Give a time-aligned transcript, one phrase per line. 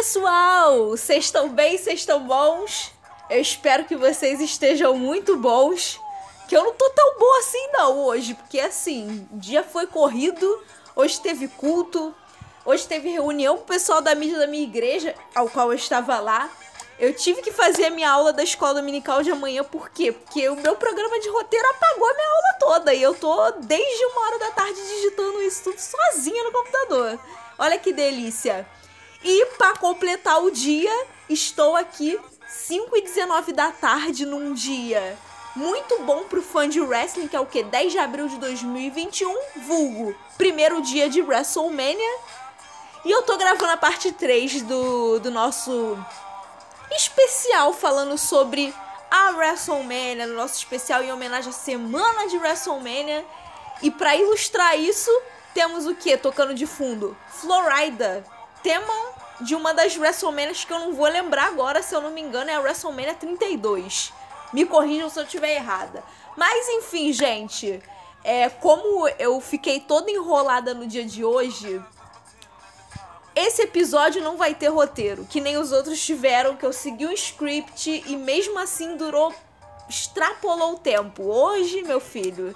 [0.00, 0.88] pessoal!
[0.88, 1.76] Vocês estão bem?
[1.76, 2.90] Vocês estão bons?
[3.28, 6.00] Eu espero que vocês estejam muito bons.
[6.48, 10.64] Que eu não tô tão boa assim não hoje, porque assim, dia foi corrido,
[10.96, 12.14] hoje teve culto,
[12.64, 16.18] hoje teve reunião com o pessoal da mídia da minha igreja, ao qual eu estava
[16.18, 16.48] lá.
[16.98, 20.12] Eu tive que fazer a minha aula da escola dominical de amanhã, por quê?
[20.12, 24.04] Porque o meu programa de roteiro apagou a minha aula toda e eu tô desde
[24.06, 27.20] uma hora da tarde digitando isso tudo sozinha no computador.
[27.58, 28.66] Olha que delícia!
[29.22, 35.18] E para completar o dia, estou aqui 5 e 19 da tarde num dia
[35.54, 37.62] muito bom pro fã de wrestling, que é o que?
[37.62, 42.18] 10 de abril de 2021, vulgo, primeiro dia de WrestleMania.
[43.04, 45.98] E eu tô gravando a parte 3 do, do nosso
[46.92, 48.74] especial falando sobre
[49.10, 53.24] a WrestleMania, no nosso especial em homenagem à semana de WrestleMania.
[53.82, 55.10] E para ilustrar isso,
[55.52, 57.16] temos o que tocando de fundo?
[57.28, 58.24] Florida,
[58.62, 58.94] tema
[59.40, 62.50] de uma das WrestleManias que eu não vou lembrar agora, se eu não me engano,
[62.50, 64.12] é a WrestleMania 32.
[64.52, 66.02] Me corrijam se eu estiver errada.
[66.36, 67.82] Mas enfim, gente,
[68.22, 71.82] é, como eu fiquei toda enrolada no dia de hoje,
[73.34, 77.12] esse episódio não vai ter roteiro, que nem os outros tiveram, que eu segui o
[77.12, 79.34] script e mesmo assim durou.
[79.88, 81.22] extrapolou o tempo.
[81.22, 82.54] Hoje, meu filho,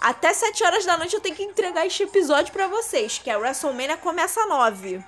[0.00, 3.38] até 7 horas da noite eu tenho que entregar este episódio para vocês, que a
[3.38, 5.04] WrestleMania começa às 9.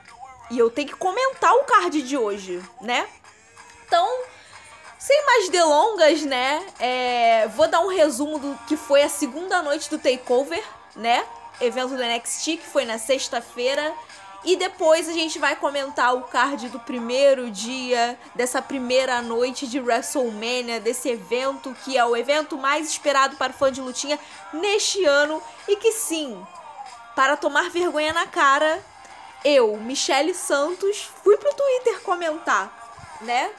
[0.52, 3.08] E eu tenho que comentar o card de hoje, né?
[3.86, 4.06] Então,
[4.98, 6.62] sem mais delongas, né?
[6.78, 10.62] É, vou dar um resumo do que foi a segunda noite do Takeover,
[10.94, 11.24] né?
[11.58, 13.94] Evento do NXT, que foi na sexta-feira.
[14.44, 19.80] E depois a gente vai comentar o card do primeiro dia, dessa primeira noite de
[19.80, 24.18] WrestleMania, desse evento que é o evento mais esperado para o fã de lutinha
[24.52, 25.42] neste ano.
[25.66, 26.46] E que sim,
[27.16, 28.91] para tomar vergonha na cara,
[29.44, 33.50] eu, Michele Santos, fui pro Twitter comentar, né?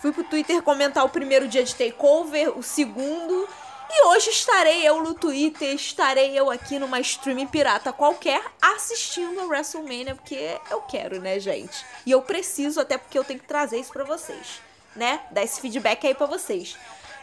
[0.00, 3.48] Fui pro Twitter comentar o primeiro dia de takeover, o segundo.
[3.90, 9.44] E hoje estarei eu no Twitter, estarei eu aqui numa stream pirata qualquer assistindo a
[9.44, 11.84] WrestleMania, porque eu quero, né, gente?
[12.04, 14.60] E eu preciso, até porque eu tenho que trazer isso pra vocês,
[14.96, 15.20] né?
[15.30, 16.76] Dar esse feedback aí pra vocês.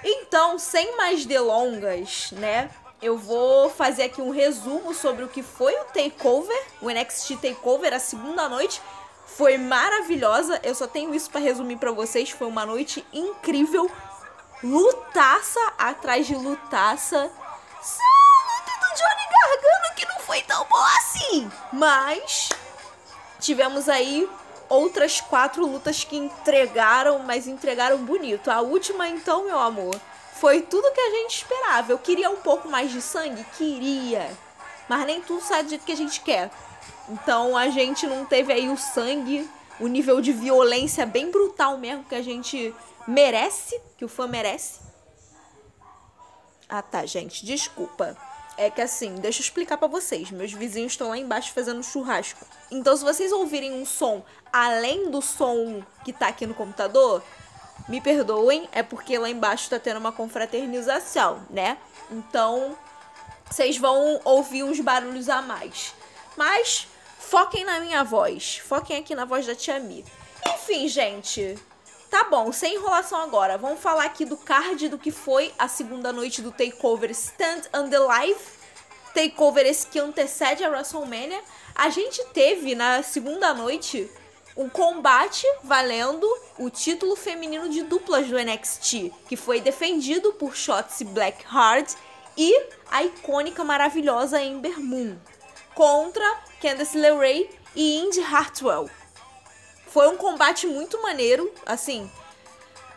[0.03, 2.69] Então, sem mais delongas, né?
[3.01, 7.93] Eu vou fazer aqui um resumo sobre o que foi o Takeover, o NXT Takeover,
[7.93, 8.81] a segunda noite.
[9.25, 12.29] Foi maravilhosa, eu só tenho isso para resumir para vocês.
[12.29, 13.89] Foi uma noite incrível,
[14.63, 17.31] lutaça atrás de lutaça.
[17.81, 22.49] Só a luta do Johnny Gargano que não foi tão boa assim, mas
[23.39, 24.29] tivemos aí
[24.69, 28.51] outras quatro lutas que entregaram, mas entregaram bonito.
[28.51, 29.99] A última, então, meu amor,
[30.41, 31.91] foi tudo que a gente esperava.
[31.91, 33.45] Eu queria um pouco mais de sangue?
[33.55, 34.27] Queria.
[34.89, 36.49] Mas nem tudo sai do jeito que a gente quer.
[37.07, 39.47] Então a gente não teve aí o sangue,
[39.79, 42.73] o nível de violência bem brutal mesmo que a gente
[43.07, 44.79] merece, que o fã merece.
[46.67, 48.17] Ah tá, gente, desculpa.
[48.57, 50.31] É que assim, deixa eu explicar para vocês.
[50.31, 52.43] Meus vizinhos estão lá embaixo fazendo churrasco.
[52.71, 57.23] Então, se vocês ouvirem um som além do som que tá aqui no computador,
[57.87, 61.77] me perdoem, é porque lá embaixo tá tendo uma confraternização, né?
[62.09, 62.77] Então,
[63.49, 65.93] vocês vão ouvir uns barulhos a mais.
[66.37, 66.87] Mas
[67.19, 70.05] foquem na minha voz, foquem aqui na voz da Tia Mi.
[70.47, 71.57] Enfim, gente,
[72.09, 73.57] tá bom, sem enrolação agora.
[73.57, 77.89] Vamos falar aqui do card do que foi a segunda noite do Takeover Stand and
[77.89, 78.59] the Life.
[79.13, 81.41] Takeover esse que antecede a WrestleMania.
[81.75, 84.09] A gente teve na segunda noite
[84.55, 91.05] um combate valendo o título feminino de duplas do NXT, que foi defendido por Shotzi
[91.05, 91.93] Blackheart
[92.37, 95.17] e a icônica maravilhosa Ember Moon,
[95.73, 96.25] contra
[96.61, 98.89] Candice LeRae e Indy Hartwell.
[99.87, 102.09] Foi um combate muito maneiro, assim.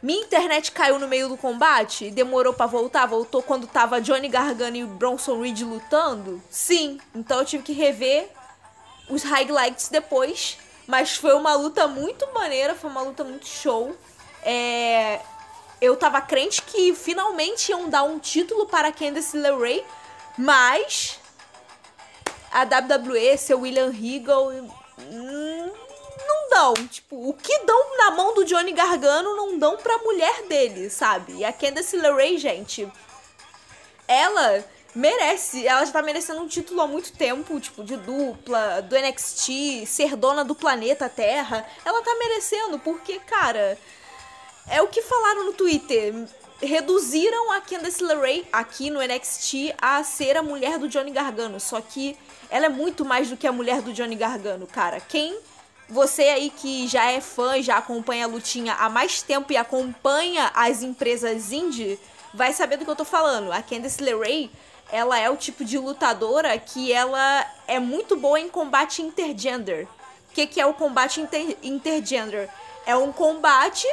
[0.03, 3.07] Minha internet caiu no meio do combate e demorou para voltar.
[3.07, 6.43] Voltou quando tava Johnny Gargano e Bronson Reed lutando?
[6.51, 7.01] Sim.
[7.15, 8.31] Então eu tive que rever
[9.09, 13.97] os highlights depois mas foi uma luta muito maneira, foi uma luta muito show.
[14.43, 15.21] É,
[15.81, 19.85] eu tava crente que finalmente iam dar um título para Candice LeRae,
[20.37, 21.19] mas
[22.51, 25.73] a WWE, seu William Regal, hum,
[26.27, 26.75] não dão.
[26.87, 31.35] Tipo, o que dão na mão do Johnny Gargano não dão pra mulher dele, sabe?
[31.39, 32.91] E a Candice LeRae, gente,
[34.07, 35.67] ela merece.
[35.67, 40.17] Ela já tá merecendo um título há muito tempo, tipo, de dupla, do NXT, ser
[40.17, 41.67] dona do planeta Terra.
[41.85, 43.79] Ela tá merecendo, porque, cara,
[44.69, 46.15] é o que falaram no Twitter.
[46.63, 51.59] Reduziram a Candice LeRae aqui no NXT a ser a mulher do Johnny Gargano.
[51.59, 52.17] Só que
[52.49, 55.01] ela é muito mais do que a mulher do Johnny Gargano, cara.
[55.01, 55.39] Quem
[55.89, 60.51] você aí que já é fã, já acompanha a lutinha há mais tempo e acompanha
[60.55, 61.99] as empresas indie,
[62.33, 63.53] vai saber do que eu tô falando.
[63.53, 64.51] A Candice LeRae,
[64.91, 69.87] ela é o tipo de lutadora que ela é muito boa em combate intergender.
[70.31, 72.49] O que, que é o combate inter intergender?
[72.87, 73.87] É um combate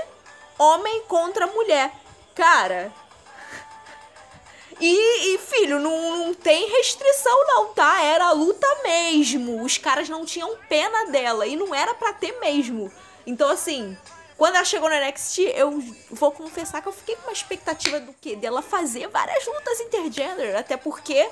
[0.57, 1.91] homem contra mulher.
[2.35, 2.91] Cara,
[4.79, 8.03] e, e, filho, não, não tem restrição não, tá?
[8.03, 9.63] Era a luta mesmo.
[9.63, 12.91] Os caras não tinham pena dela e não era para ter mesmo.
[13.25, 13.97] Então, assim,
[14.41, 15.79] quando ela chegou no NXT, eu
[16.09, 18.35] vou confessar que eu fiquei com uma expectativa do quê?
[18.35, 21.29] Dela fazer várias lutas intergender, até porque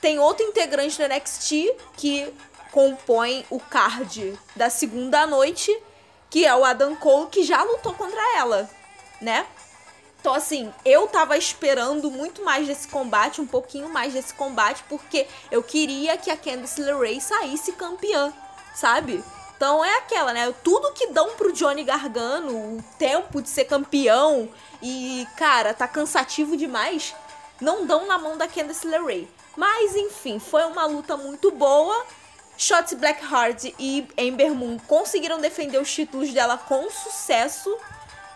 [0.00, 2.32] tem outro integrante do NXT que
[2.72, 5.70] compõe o card da segunda noite,
[6.30, 8.70] que é o Adam Cole, que já lutou contra ela,
[9.20, 9.46] né?
[10.18, 15.26] Então, assim, eu tava esperando muito mais desse combate, um pouquinho mais desse combate, porque
[15.50, 18.32] eu queria que a Candice LeRae saísse campeã,
[18.74, 19.22] sabe?
[19.56, 20.52] Então é aquela, né?
[20.62, 24.48] Tudo que dão pro Johnny Gargano, o tempo de ser campeão
[24.82, 27.14] e, cara, tá cansativo demais,
[27.60, 29.28] não dão na mão da Candice LeRae.
[29.56, 32.04] Mas, enfim, foi uma luta muito boa.
[32.56, 37.76] Shotzi Blackheart e Ember Moon conseguiram defender os títulos dela com sucesso.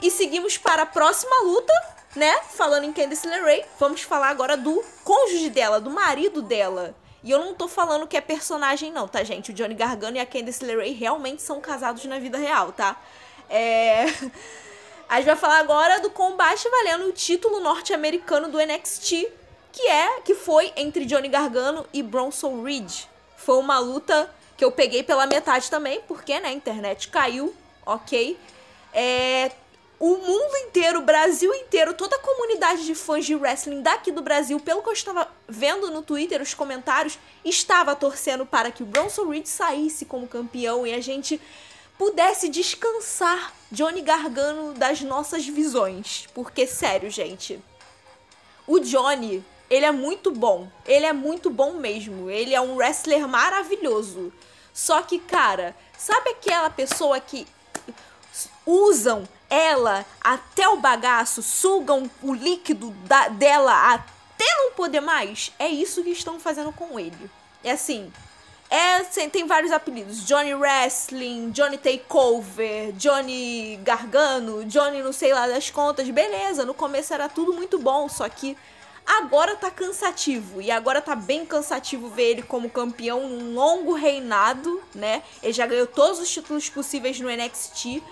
[0.00, 1.72] E seguimos para a próxima luta,
[2.14, 2.40] né?
[2.50, 6.94] Falando em Candice LeRae, vamos falar agora do cônjuge dela, do marido dela.
[7.22, 9.50] E eu não tô falando que é personagem não, tá, gente?
[9.50, 13.00] O Johnny Gargano e a Candice LeRae realmente são casados na vida real, tá?
[13.48, 14.06] É...
[15.08, 19.26] A gente vai falar agora do combate valendo o título norte-americano do NXT,
[19.72, 23.04] que é que foi entre Johnny Gargano e Bronson Reed.
[23.34, 27.54] Foi uma luta que eu peguei pela metade também, porque né, a internet caiu,
[27.86, 28.38] ok?
[28.92, 29.50] É,
[30.00, 34.22] o mundo inteiro, o Brasil inteiro, toda a comunidade de fãs de wrestling daqui do
[34.22, 38.86] Brasil, pelo que eu estava vendo no Twitter, os comentários, estava torcendo para que o
[38.86, 41.40] Bronson Reed saísse como campeão e a gente
[41.98, 46.28] pudesse descansar Johnny Gargano das nossas visões.
[46.32, 47.60] Porque, sério, gente,
[48.68, 50.68] o Johnny, ele é muito bom.
[50.86, 52.30] Ele é muito bom mesmo.
[52.30, 54.32] Ele é um wrestler maravilhoso.
[54.72, 57.48] Só que, cara, sabe aquela pessoa que
[58.64, 65.52] usam ela até o bagaço, sugam o líquido da, dela até não poder mais.
[65.58, 67.30] É isso que estão fazendo com ele.
[67.64, 68.12] É assim.
[68.70, 70.26] É, tem vários apelidos.
[70.26, 76.08] Johnny Wrestling, Johnny Takeover, Johnny Gargano, Johnny não sei lá das contas.
[76.10, 78.56] Beleza, no começo era tudo muito bom, só que
[79.06, 80.60] agora tá cansativo.
[80.60, 85.22] E agora tá bem cansativo ver ele como campeão num longo reinado, né?
[85.42, 88.02] Ele já ganhou todos os títulos possíveis no NXT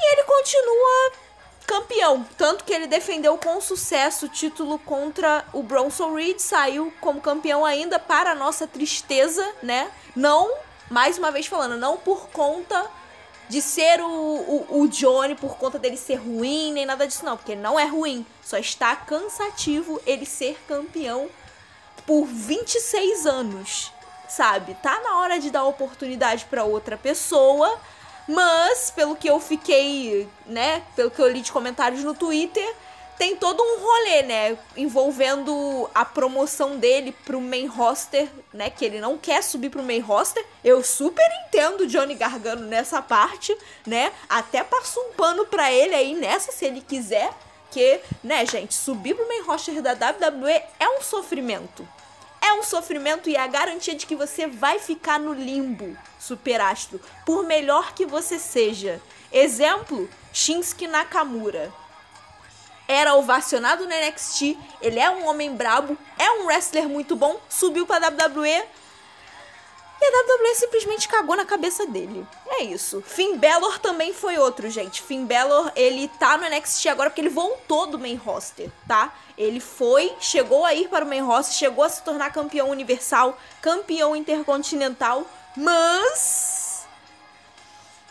[0.00, 1.12] e ele continua
[1.66, 2.26] campeão.
[2.36, 7.64] Tanto que ele defendeu com sucesso o título contra o Bronson Reed, saiu como campeão
[7.64, 9.90] ainda, para nossa tristeza, né?
[10.16, 10.52] Não,
[10.90, 12.90] mais uma vez falando, não por conta
[13.48, 17.36] de ser o, o, o, Johnny, por conta dele ser ruim, nem nada disso, não,
[17.36, 18.24] porque não é ruim.
[18.42, 21.28] Só está cansativo ele ser campeão
[22.06, 23.92] por 26 anos,
[24.28, 24.74] sabe?
[24.82, 27.78] Tá na hora de dar oportunidade para outra pessoa
[28.30, 32.74] mas, pelo que eu fiquei, né, pelo que eu li de comentários no Twitter,
[33.18, 39.00] tem todo um rolê, né, envolvendo a promoção dele pro main roster, né, que ele
[39.00, 40.46] não quer subir pro main roster.
[40.64, 44.12] Eu super entendo Johnny Gargano nessa parte, né?
[44.28, 47.30] Até passo um pano pra ele aí nessa, se ele quiser.
[47.70, 51.86] Que, né, gente, subir pro main roster da WWE é um sofrimento.
[52.42, 57.00] É um sofrimento e é a garantia de que você vai ficar no limbo, superastro,
[57.26, 59.00] por melhor que você seja.
[59.30, 61.72] Exemplo, Shinsuke Nakamura.
[62.88, 67.86] Era ovacionado no NXT, ele é um homem brabo, é um wrestler muito bom, subiu
[67.86, 68.64] pra WWE,
[70.00, 72.26] e a WWE simplesmente cagou na cabeça dele.
[72.48, 73.02] É isso.
[73.06, 75.02] Finn Balor também foi outro, gente.
[75.02, 79.12] Finn Balor, ele tá no NXT agora porque ele voltou do main roster, tá?
[79.36, 83.38] Ele foi, chegou a ir para o main roster, chegou a se tornar campeão universal,
[83.60, 86.70] campeão intercontinental, mas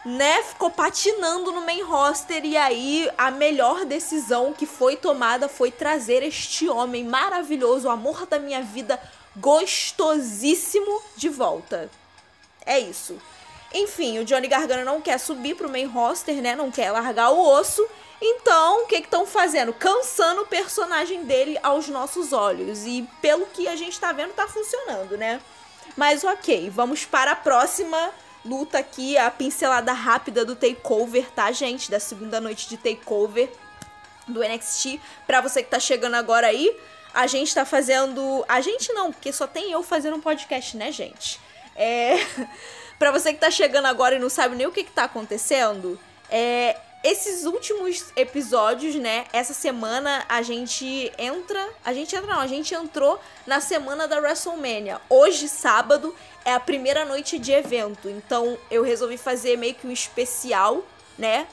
[0.05, 5.72] né, ficou patinando no main roster e aí a melhor decisão que foi tomada foi
[5.72, 9.00] trazer este homem maravilhoso, o amor da minha vida,
[9.39, 11.89] gostosíssimo de volta.
[12.65, 13.17] É isso.
[13.74, 16.55] Enfim, o Johnny Gargano não quer subir pro main roster, né?
[16.55, 17.86] Não quer largar o osso.
[18.22, 19.72] Então, o que estão fazendo?
[19.72, 22.86] Cansando o personagem dele aos nossos olhos.
[22.86, 25.39] E pelo que a gente tá vendo, tá funcionando, né?
[25.96, 28.12] Mas ok, vamos para a próxima
[28.43, 31.91] luta aqui, a pincelada rápida do takeover, tá, gente?
[31.91, 33.51] Da segunda noite de takeover
[34.27, 35.00] do NXT.
[35.25, 36.75] Pra você que tá chegando agora aí,
[37.13, 38.43] a gente tá fazendo.
[38.47, 41.39] A gente não, porque só tem eu fazendo um podcast, né, gente?
[41.75, 42.17] É.
[42.97, 45.97] Pra você que tá chegando agora e não sabe nem o que, que tá acontecendo,
[46.29, 49.25] é, esses últimos episódios, né?
[49.31, 51.69] Essa semana a gente entra.
[51.83, 54.99] A gente entra, não, a gente entrou na semana da WrestleMania.
[55.09, 56.13] Hoje, sábado,
[56.43, 58.09] é a primeira noite de evento.
[58.09, 60.83] Então eu resolvi fazer meio que um especial,
[61.17, 61.47] né?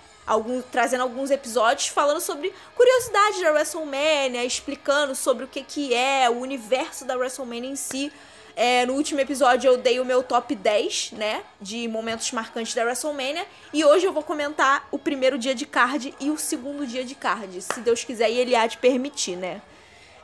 [0.71, 6.39] Trazendo alguns episódios falando sobre curiosidades da WrestleMania, explicando sobre o que, que é o
[6.41, 8.13] universo da WrestleMania em si.
[8.59, 11.43] É, no último episódio eu dei o meu top 10, né?
[11.61, 13.47] De momentos marcantes da WrestleMania.
[13.73, 17.15] E hoje eu vou comentar o primeiro dia de card e o segundo dia de
[17.15, 17.61] card.
[17.61, 19.61] Se Deus quiser e ele há de permitir, né?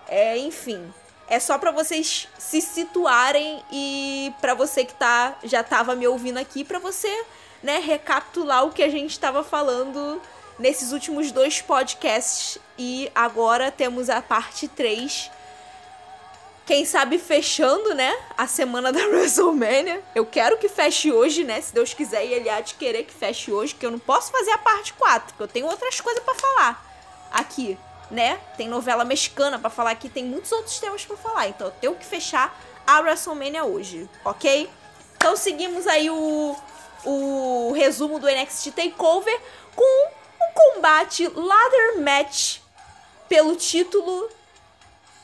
[0.09, 0.93] É, enfim.
[1.29, 6.39] É só para vocês se situarem e para você que tá, já tava me ouvindo
[6.39, 7.25] aqui, para você,
[7.63, 10.21] né, recapitular o que a gente estava falando
[10.59, 12.59] nesses últimos dois podcasts.
[12.79, 15.31] E agora temos a parte 3
[16.65, 20.03] quem sabe fechando, né, a semana da WrestleMania.
[20.15, 23.13] Eu quero que feche hoje, né, se Deus quiser e ele há de querer que
[23.13, 26.23] feche hoje, que eu não posso fazer a parte 4, porque eu tenho outras coisas
[26.23, 26.87] para falar
[27.31, 27.79] aqui,
[28.11, 28.39] né?
[28.57, 31.95] Tem novela mexicana para falar aqui, tem muitos outros temas para falar, então eu tenho
[31.95, 34.69] que fechar a WrestleMania hoje, ok?
[35.17, 36.57] Então seguimos aí o,
[37.05, 39.41] o resumo do NXT TakeOver
[39.75, 40.09] com
[40.41, 42.59] um combate ladder match
[43.29, 44.29] pelo título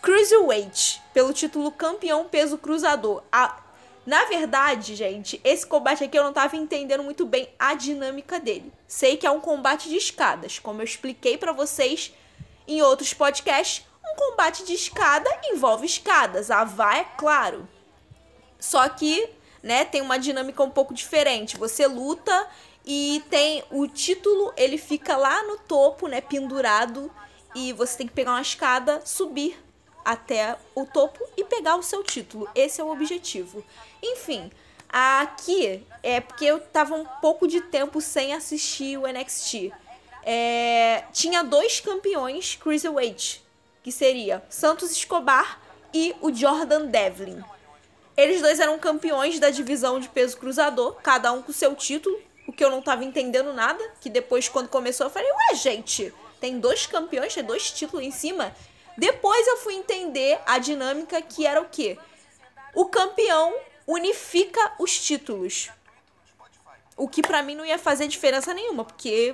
[0.01, 3.23] Cruiserweight, pelo título campeão peso cruzador.
[3.31, 3.61] A...
[4.07, 8.73] Na verdade, gente, esse combate aqui eu não tava entendendo muito bem a dinâmica dele.
[8.87, 12.15] Sei que é um combate de escadas, como eu expliquei para vocês
[12.67, 13.85] em outros podcasts.
[14.03, 17.69] Um combate de escada envolve escadas, a vá é claro.
[18.59, 19.29] Só que,
[19.63, 21.57] né, tem uma dinâmica um pouco diferente.
[21.57, 22.49] Você luta
[22.85, 27.11] e tem o título, ele fica lá no topo, né, pendurado,
[27.55, 29.59] e você tem que pegar uma escada, subir
[30.05, 32.49] até o topo e pegar o seu título.
[32.55, 33.65] Esse é o objetivo.
[34.03, 34.51] Enfim,
[34.89, 39.73] aqui é porque eu tava um pouco de tempo sem assistir o NXT.
[40.23, 43.45] É, tinha dois campeões Cruiserweight,
[43.83, 45.61] que seria Santos Escobar
[45.93, 47.43] e o Jordan Devlin.
[48.19, 52.53] Eles dois eram campeões da divisão de peso cruzador, cada um com seu título, o
[52.53, 56.59] que eu não tava entendendo nada, que depois quando começou eu falei, ué gente, tem
[56.59, 58.53] dois campeões, tem dois títulos em cima,
[58.97, 61.97] depois eu fui entender a dinâmica que era o quê?
[62.75, 63.55] O campeão
[63.87, 65.71] unifica os títulos.
[66.97, 69.33] O que para mim não ia fazer diferença nenhuma, porque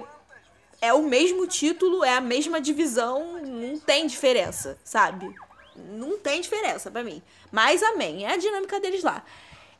[0.82, 5.34] é o mesmo título, é a mesma divisão, não tem diferença, sabe?
[5.76, 7.22] Não tem diferença para mim.
[7.50, 9.24] Mas amém, é a dinâmica deles lá.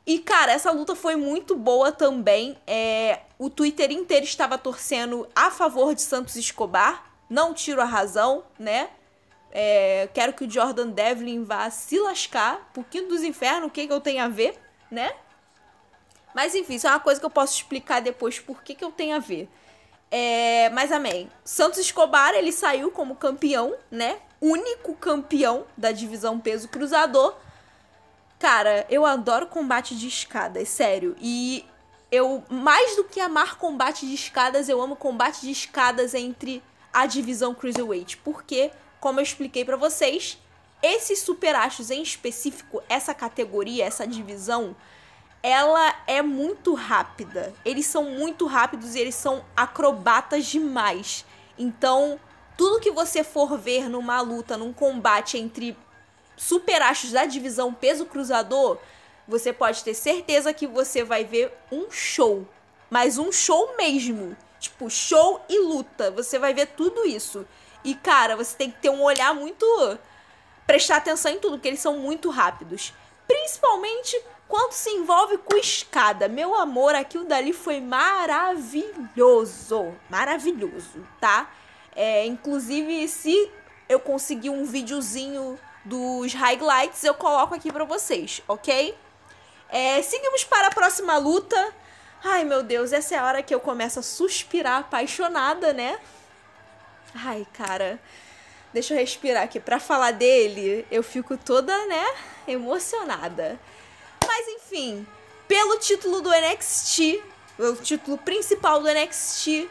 [0.07, 2.59] E, cara, essa luta foi muito boa também.
[2.67, 7.11] É, o Twitter inteiro estava torcendo a favor de Santos Escobar.
[7.31, 8.91] Não tiro a razão, né?
[9.51, 13.93] É, quero que o Jordan Devlin vá se lascar, pouquinho dos infernos, o que, que
[13.93, 14.59] eu tenho a ver,
[14.91, 15.15] né?
[16.35, 18.91] Mas enfim, isso é uma coisa que eu posso explicar depois por que, que eu
[18.91, 19.49] tenho a ver.
[20.11, 21.31] É, mas amém.
[21.45, 24.19] Santos Escobar, ele saiu como campeão, né?
[24.41, 27.35] Único campeão da divisão peso cruzador.
[28.39, 31.17] Cara, eu adoro combate de escadas, sério.
[31.21, 31.65] E
[32.11, 36.63] eu, mais do que amar combate de escadas, eu amo combate de escadas entre
[36.93, 38.19] a divisão Cruiserweight.
[38.19, 40.39] Porque como eu expliquei para vocês,
[40.83, 44.75] esses super astros em específico, essa categoria, essa divisão,
[45.43, 47.53] ela é muito rápida.
[47.67, 51.25] Eles são muito rápidos e eles são acrobatas demais.
[51.59, 52.19] Então,
[52.57, 55.77] tudo que você for ver numa luta, num combate entre
[56.37, 58.79] super astros da divisão peso cruzador,
[59.27, 62.47] você pode ter certeza que você vai ver um show.
[62.91, 64.37] Mas um show mesmo.
[64.61, 66.11] Tipo, show e luta.
[66.11, 67.47] Você vai ver tudo isso.
[67.83, 69.67] E, cara, você tem que ter um olhar muito.
[70.67, 72.93] prestar atenção em tudo, porque eles são muito rápidos.
[73.27, 76.29] Principalmente quando se envolve com escada.
[76.29, 78.95] Meu amor, aquilo dali foi maravilhoso.
[80.09, 81.51] Maravilhoso, tá?
[81.95, 83.51] É, inclusive, se
[83.89, 88.97] eu conseguir um videozinho dos highlights, eu coloco aqui pra vocês, ok?
[89.69, 91.73] É, seguimos para a próxima luta.
[92.23, 95.99] Ai, meu Deus, essa é a hora que eu começo a suspirar apaixonada, né?
[97.15, 98.01] Ai, cara.
[98.73, 99.61] Deixa eu respirar aqui.
[99.61, 102.05] Pra falar dele, eu fico toda, né,
[102.49, 103.59] emocionada.
[104.27, 105.07] Mas enfim,
[105.47, 107.23] pelo título do NXT,
[107.59, 109.71] o título principal do NXT,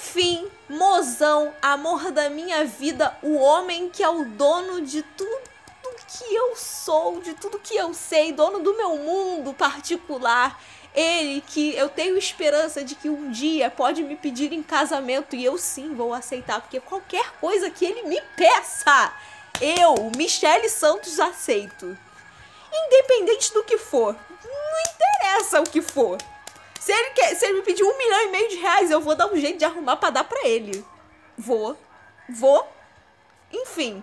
[0.00, 5.50] fim, mozão, amor da minha vida, o homem que é o dono de tudo
[6.08, 10.58] que eu sou, de tudo que eu sei, dono do meu mundo particular
[10.94, 15.44] ele que eu tenho esperança de que um dia pode me pedir em casamento e
[15.44, 19.12] eu sim vou aceitar, porque qualquer coisa que ele me peça,
[19.60, 21.96] eu, Michele Santos, aceito.
[22.72, 24.16] Independente do que for.
[24.44, 26.18] Não interessa o que for.
[26.80, 29.14] Se ele, quer, se ele me pedir um milhão e meio de reais, eu vou
[29.14, 30.82] dar um jeito de arrumar pra dar pra ele.
[31.36, 31.76] Vou.
[32.26, 32.66] Vou.
[33.52, 34.02] Enfim.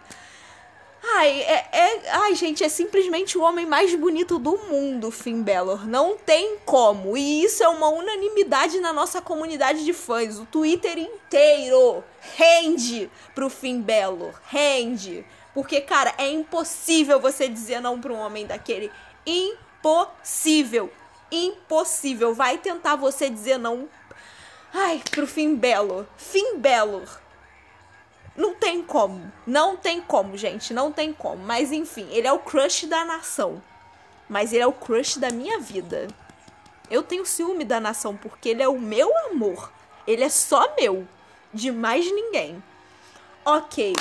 [1.04, 5.88] Ai, é, é, ai, gente, é simplesmente o homem mais bonito do mundo, Finn Balor.
[5.88, 7.18] Não tem como.
[7.18, 10.38] E isso é uma unanimidade na nossa comunidade de fãs.
[10.38, 12.04] O Twitter inteiro
[12.36, 14.34] rende pro Finn Balor.
[14.48, 15.26] Rende.
[15.52, 18.92] Porque, cara, é impossível você dizer não pra um homem daquele.
[19.26, 20.92] Impossível.
[21.32, 22.34] Impossível.
[22.34, 23.88] Vai tentar você dizer não.
[24.74, 26.06] Ai, pro Finn Balor.
[26.18, 27.08] Finn Balor
[28.38, 29.34] não tem como.
[29.48, 30.72] Não tem como, gente.
[30.72, 31.44] Não tem como.
[31.44, 33.62] Mas enfim, ele é o crush da nação.
[34.30, 36.08] Mas ele é o crush da minha vida.
[36.90, 39.74] Eu tenho ciúme da nação porque ele é o meu amor.
[40.06, 41.08] Ele é só meu.
[41.52, 42.64] De mais ninguém.
[43.44, 43.94] Ok.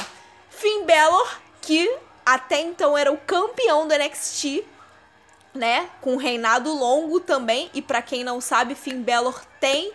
[0.50, 4.64] Finn Balor, que até então era o campeão do NXT,
[5.56, 5.88] né?
[6.00, 7.70] Com um reinado longo também.
[7.74, 9.92] E para quem não sabe, Finn Balor tem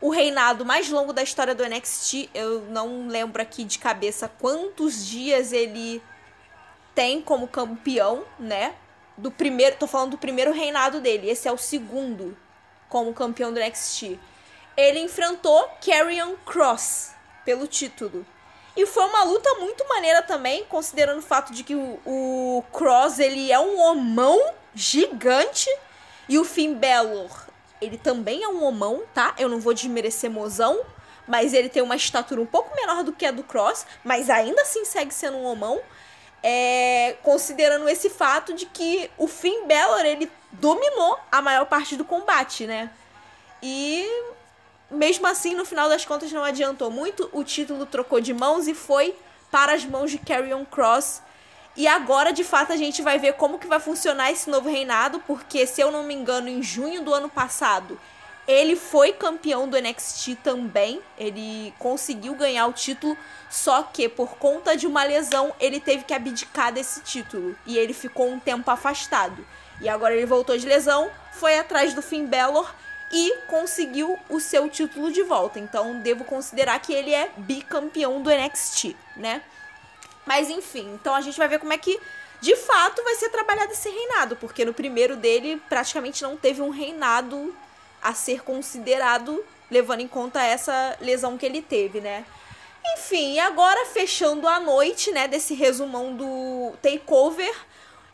[0.00, 2.30] o reinado mais longo da história do NXT.
[2.34, 6.02] Eu não lembro aqui de cabeça quantos dias ele
[6.94, 8.74] tem como campeão, né?
[9.16, 11.28] Do primeiro, tô falando do primeiro reinado dele.
[11.28, 12.36] Esse é o segundo
[12.88, 14.18] como campeão do NXT.
[14.76, 18.24] Ele enfrentou Karrion Cross pelo título.
[18.76, 23.18] E foi uma luta muito maneira também, considerando o fato de que o, o Cross
[23.18, 25.68] ele é um homão gigante
[26.28, 27.50] e o Finn Balor
[27.80, 29.34] ele também é um homão, tá?
[29.38, 30.80] Eu não vou desmerecer mozão,
[31.26, 34.62] mas ele tem uma estatura um pouco menor do que a do Cross, mas ainda
[34.62, 35.80] assim segue sendo um homão.
[36.42, 42.04] É, considerando esse fato de que o Finn Balor, ele dominou a maior parte do
[42.04, 42.90] combate, né?
[43.62, 44.06] E
[44.90, 47.28] mesmo assim, no final das contas, não adiantou muito.
[47.32, 49.14] O título trocou de mãos e foi
[49.50, 51.22] para as mãos de Carrion Cross.
[51.76, 55.20] E agora, de fato, a gente vai ver como que vai funcionar esse novo reinado,
[55.26, 57.98] porque se eu não me engano, em junho do ano passado,
[58.46, 61.00] ele foi campeão do NXT também.
[61.16, 63.16] Ele conseguiu ganhar o título,
[63.48, 67.92] só que por conta de uma lesão, ele teve que abdicar desse título e ele
[67.92, 69.46] ficou um tempo afastado.
[69.80, 72.74] E agora ele voltou de lesão, foi atrás do Finn Balor
[73.12, 75.58] e conseguiu o seu título de volta.
[75.58, 79.42] Então, devo considerar que ele é bicampeão do NXT, né?
[80.30, 82.00] Mas enfim, então a gente vai ver como é que
[82.40, 86.70] de fato vai ser trabalhado esse reinado, porque no primeiro dele praticamente não teve um
[86.70, 87.52] reinado
[88.00, 92.24] a ser considerado, levando em conta essa lesão que ele teve, né?
[92.94, 97.52] Enfim, agora fechando a noite, né, desse resumão do Takeover,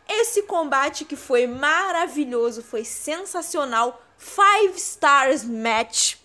[0.09, 6.15] esse combate que foi maravilhoso, foi sensacional, five stars match.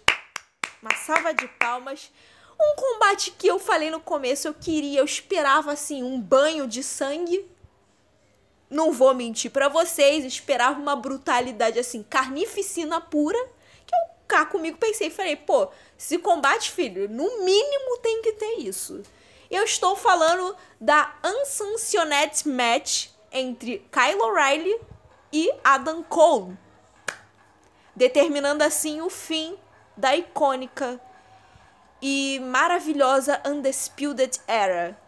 [0.81, 2.11] Uma salva de palmas
[2.61, 6.83] um combate que eu falei no começo, eu queria, eu esperava assim, um banho de
[6.83, 7.49] sangue.
[8.71, 13.39] Não vou mentir para vocês, esperava uma brutalidade assim, carnificina pura.
[13.87, 18.33] Que eu cá comigo pensei e falei, pô, se combate, filho, no mínimo tem que
[18.33, 19.03] ter isso.
[19.51, 24.81] Eu estou falando da Unsanctioned Match entre Kyle O'Reilly
[25.33, 26.57] e Adam Cole,
[27.95, 29.59] determinando assim o fim
[29.97, 31.01] da icônica
[32.03, 34.99] e maravilhosa Undisputed Era.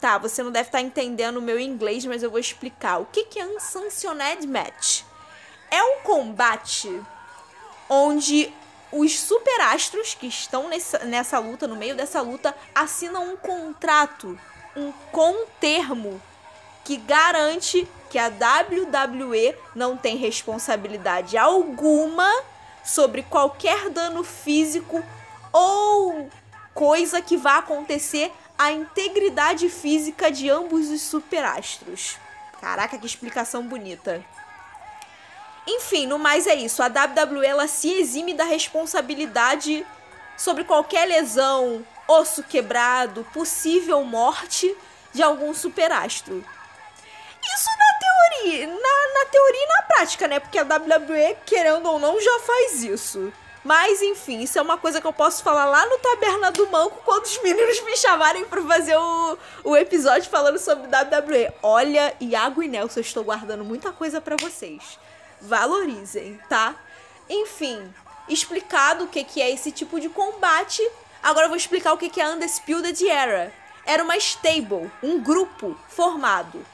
[0.00, 2.98] Tá, você não deve estar tá entendendo o meu inglês, mas eu vou explicar.
[2.98, 5.02] O que, que é Unsanctioned Match?
[5.70, 7.00] É um combate
[7.88, 8.52] onde
[8.90, 14.38] os superastros que estão nessa, nessa luta, no meio dessa luta, assinam um contrato,
[14.74, 16.20] um contermo
[16.82, 22.28] que garante que a WWE não tem responsabilidade alguma
[22.82, 25.04] sobre qualquer dano físico
[25.52, 26.30] ou
[26.74, 32.16] coisa que vai acontecer à integridade física de ambos os superastros.
[32.60, 34.24] Caraca, que explicação bonita.
[35.66, 36.82] Enfim, no mais é isso.
[36.82, 39.86] A WWE ela se exime da responsabilidade
[40.36, 44.74] sobre qualquer lesão, osso quebrado, possível morte
[45.12, 46.44] de algum superastro.
[47.42, 50.40] Isso na teoria, na, na teoria e na prática, né?
[50.40, 53.32] Porque a WWE, querendo ou não, já faz isso.
[53.62, 57.02] Mas enfim, isso é uma coisa que eu posso falar lá no Taberna do Manco
[57.04, 61.52] quando os meninos me chamarem para fazer o, o episódio falando sobre WWE.
[61.62, 64.98] Olha, Iago e Nelson, eu estou guardando muita coisa para vocês.
[65.42, 66.74] Valorizem, tá?
[67.28, 67.92] Enfim,
[68.28, 70.82] explicado o que, que é esse tipo de combate,
[71.22, 73.52] agora eu vou explicar o que, que é a Undisputed Era.
[73.84, 76.64] Era uma stable, um grupo formado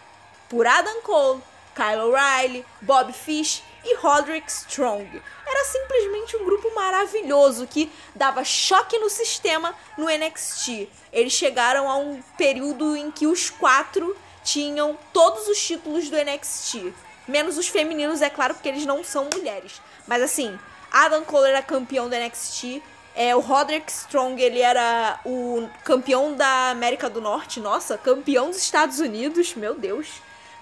[0.49, 1.43] por Adam Cole,
[1.75, 5.23] Kyle O'Reilly, Bob Fish e Roderick Strong.
[5.47, 10.89] Era simplesmente um grupo maravilhoso que dava choque no sistema no NXT.
[11.13, 16.93] Eles chegaram a um período em que os quatro tinham todos os títulos do NXT.
[17.29, 19.81] Menos os femininos, é claro, porque eles não são mulheres.
[20.07, 20.59] Mas assim,
[20.91, 22.83] Adam Cole era campeão da NXT.
[23.15, 27.61] É, o Roderick Strong, ele era o campeão da América do Norte.
[27.61, 30.09] Nossa, campeão dos Estados Unidos, meu Deus.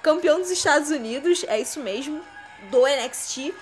[0.02, 2.22] Campeão dos Estados Unidos, é isso mesmo,
[2.70, 3.54] do NXT.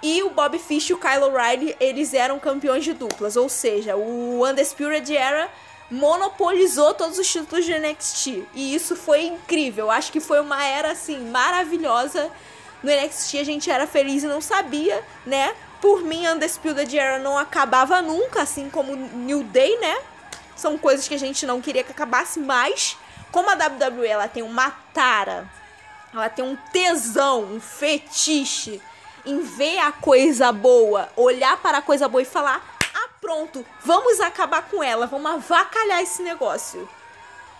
[0.00, 3.36] E o Bob Fish e o Kyle O'Reilly, eles eram campeões de duplas.
[3.36, 5.48] Ou seja, o Undisputed Era
[5.90, 8.44] monopolizou todos os títulos de NXT.
[8.54, 9.90] E isso foi incrível.
[9.90, 12.30] Acho que foi uma era, assim, maravilhosa.
[12.82, 15.54] No NXT a gente era feliz e não sabia, né?
[15.80, 19.98] Por mim, Undisputed Era não acabava nunca, assim como New Day, né?
[20.54, 22.96] São coisas que a gente não queria que acabasse, mas
[23.30, 25.48] como a WWE ela tem uma tara,
[26.12, 28.80] ela tem um tesão, um fetiche
[29.24, 34.20] em ver a coisa boa, olhar para a coisa boa e falar: ah, pronto, vamos
[34.20, 36.88] acabar com ela, vamos avacalhar esse negócio.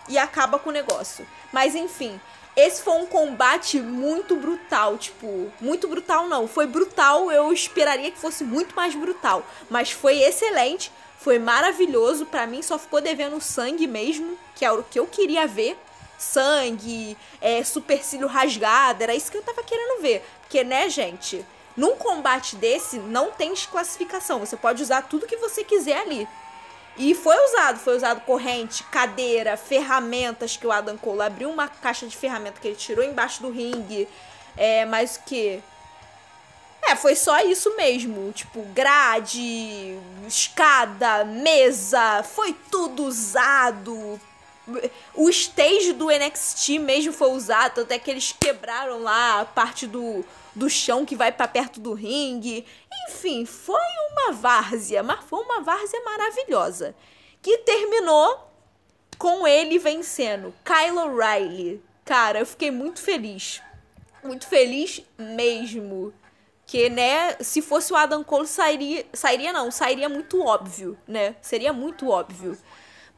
[0.07, 1.27] E acaba com o negócio.
[1.51, 2.19] Mas enfim,
[2.55, 8.17] esse foi um combate muito brutal, tipo, muito brutal não, foi brutal, eu esperaria que
[8.17, 13.87] fosse muito mais brutal, mas foi excelente, foi maravilhoso, para mim só ficou devendo sangue
[13.87, 15.77] mesmo, que é o que eu queria ver,
[16.19, 21.95] sangue, é, supercílio rasgado, era isso que eu tava querendo ver, porque né, gente, num
[21.95, 24.39] combate desse, não tem desclassificação.
[24.39, 26.27] Você pode usar tudo que você quiser ali.
[26.97, 32.05] E foi usado, foi usado corrente, cadeira, ferramentas que o Adam Cole abriu uma caixa
[32.05, 34.09] de ferramenta que ele tirou embaixo do ringue.
[34.57, 35.63] É, mas o que?
[36.81, 38.33] É, foi só isso mesmo.
[38.33, 44.19] Tipo, grade, escada, mesa, foi tudo usado.
[45.13, 50.23] O stage do NXT mesmo foi usado, até que eles quebraram lá a parte do,
[50.55, 52.65] do chão que vai para perto do ringue.
[53.07, 56.95] Enfim, foi uma várzea, mas foi uma várzea maravilhosa.
[57.41, 58.49] Que terminou
[59.17, 61.81] com ele vencendo Kyle O'Reilly.
[62.05, 63.61] Cara, eu fiquei muito feliz.
[64.23, 66.13] Muito feliz mesmo.
[66.65, 69.05] Que, né, se fosse o Adam Cole, sairia.
[69.13, 71.35] Sairia não, sairia muito óbvio, né?
[71.41, 72.57] Seria muito óbvio.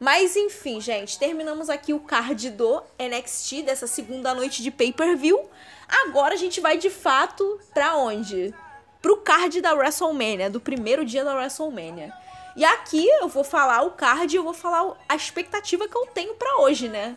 [0.02, 5.48] Mas enfim, gente, terminamos aqui o card do NXT dessa segunda noite de pay-per-view.
[5.86, 8.52] Agora a gente vai de fato pra onde?
[9.00, 12.12] Pro card da WrestleMania, do primeiro dia da WrestleMania.
[12.56, 16.04] E aqui eu vou falar o card e eu vou falar a expectativa que eu
[16.06, 17.16] tenho para hoje, né?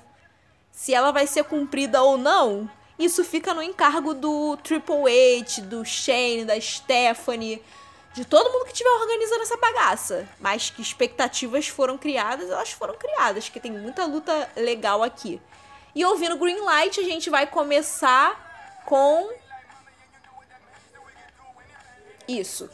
[0.69, 2.69] Se ela vai ser cumprida ou não,
[2.99, 7.63] isso fica no encargo do Triple H, do Shane, da Stephanie
[8.15, 10.27] de todo mundo que estiver organizando essa bagaça.
[10.39, 15.41] Mas que expectativas foram criadas, elas foram criadas, que tem muita luta legal aqui.
[15.93, 19.29] E ouvindo Green Light, a gente vai começar com.
[22.27, 22.69] Isso.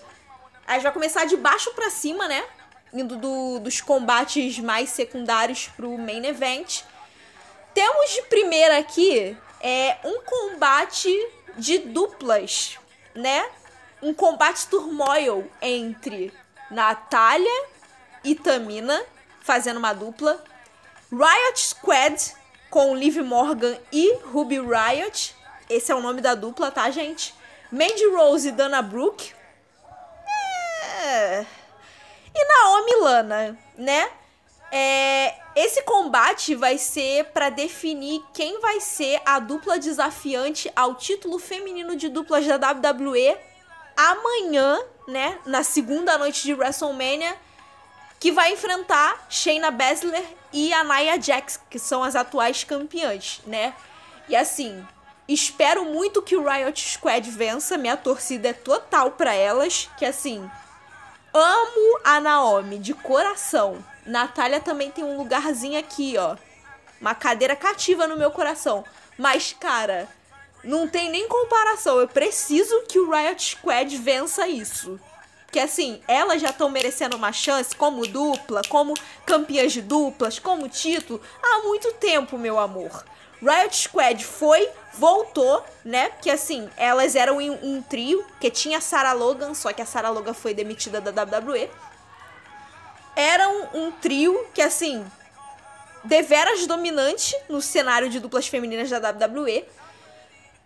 [0.67, 2.45] A gente vai começar de baixo para cima, né?
[2.93, 6.83] Indo do, dos combates mais secundários pro main event.
[7.73, 11.09] Temos de primeira aqui é um combate
[11.57, 12.77] de duplas,
[13.15, 13.49] né?
[14.01, 16.33] Um combate turmoil entre
[16.69, 17.65] Natália
[18.23, 19.03] e Tamina,
[19.41, 20.43] fazendo uma dupla.
[21.11, 22.33] Riot Squad
[22.69, 25.35] com Liv Morgan e Ruby Riot.
[25.69, 27.33] Esse é o nome da dupla, tá, gente?
[27.71, 29.33] Mandy Rose e Dana Brooke.
[31.03, 31.45] É...
[32.33, 34.09] E Naomi Lana, né?
[34.71, 35.35] É...
[35.53, 41.97] Esse combate vai ser para definir quem vai ser a dupla desafiante ao título feminino
[41.97, 43.50] de duplas da WWE
[43.95, 47.35] amanhã, né, na segunda noite de WrestleMania,
[48.19, 50.23] que vai enfrentar Shayna Baszler
[50.53, 53.73] e a Nia Jax, que são as atuais campeãs, né?
[54.29, 54.85] E assim,
[55.27, 60.49] espero muito que o Riot Squad vença, minha torcida é total para elas, que assim,
[61.33, 63.83] amo a Naomi de coração.
[64.05, 66.35] Natália também tem um lugarzinho aqui, ó.
[66.99, 68.85] Uma cadeira cativa no meu coração.
[69.17, 70.07] Mas, cara,
[70.63, 71.99] não tem nem comparação.
[71.99, 74.99] Eu preciso que o Riot Squad vença isso.
[75.45, 78.93] Porque assim, elas já estão merecendo uma chance como dupla, como
[79.25, 83.03] campeãs de duplas, como título, há muito tempo, meu amor.
[83.41, 86.09] Riot Squad foi, voltou, né?
[86.09, 89.85] Porque assim, elas eram um, um trio, que tinha a Sarah Logan, só que a
[89.85, 91.69] Sarah Logan foi demitida da WWE.
[93.13, 95.05] Eram um trio que, assim,
[96.03, 99.65] deveras dominante no cenário de duplas femininas da WWE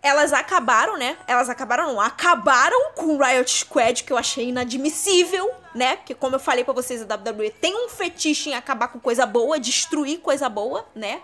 [0.02, 1.16] elas acabaram, né?
[1.26, 5.96] Elas acabaram, não, acabaram com o Riot Squad, que eu achei inadmissível, né?
[5.96, 9.26] Porque, como eu falei para vocês, a WWE tem um fetiche em acabar com coisa
[9.26, 11.20] boa, destruir coisa boa, né?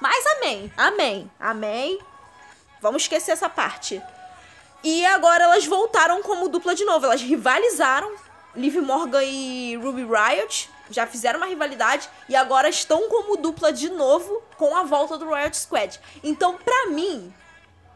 [0.00, 1.98] Mas amém, amém, amém.
[2.80, 4.02] Vamos esquecer essa parte.
[4.82, 7.06] E agora elas voltaram como dupla de novo.
[7.06, 8.12] Elas rivalizaram.
[8.54, 13.88] Liv Morgan e Ruby Riot já fizeram uma rivalidade e agora estão como dupla de
[13.88, 15.98] novo com a volta do Riot Squad.
[16.22, 17.32] Então, pra mim,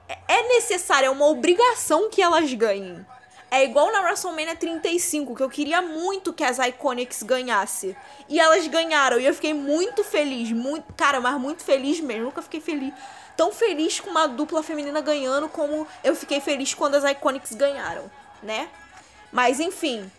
[0.09, 3.05] é necessário, é uma obrigação que elas ganhem.
[3.51, 7.97] É igual na WrestleMania 35, que eu queria muito que as Iconics ganhasse.
[8.29, 9.18] E elas ganharam.
[9.18, 10.53] E eu fiquei muito feliz.
[10.53, 12.25] Muito, cara, mas muito feliz mesmo.
[12.25, 12.92] Nunca fiquei feliz.
[13.37, 18.11] Tão feliz com uma dupla feminina ganhando como eu fiquei feliz quando as Iconics ganharam,
[18.42, 18.68] né?
[19.33, 20.11] Mas enfim.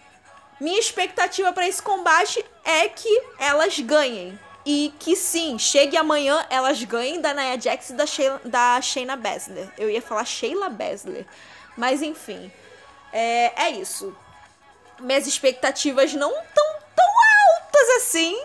[0.59, 4.39] Minha expectativa para esse combate é que elas ganhem.
[4.65, 9.15] E que sim, chegue amanhã, elas ganhem da Nia Jax e da, Sheila, da Shayna
[9.15, 9.71] Baszler.
[9.77, 11.25] Eu ia falar Sheila Baszler.
[11.77, 12.51] Mas enfim.
[13.11, 14.15] É, é isso.
[14.99, 17.05] Minhas expectativas não tão tão
[17.55, 18.39] altas assim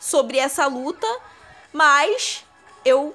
[0.00, 1.06] sobre essa luta,
[1.72, 2.44] mas
[2.84, 3.14] eu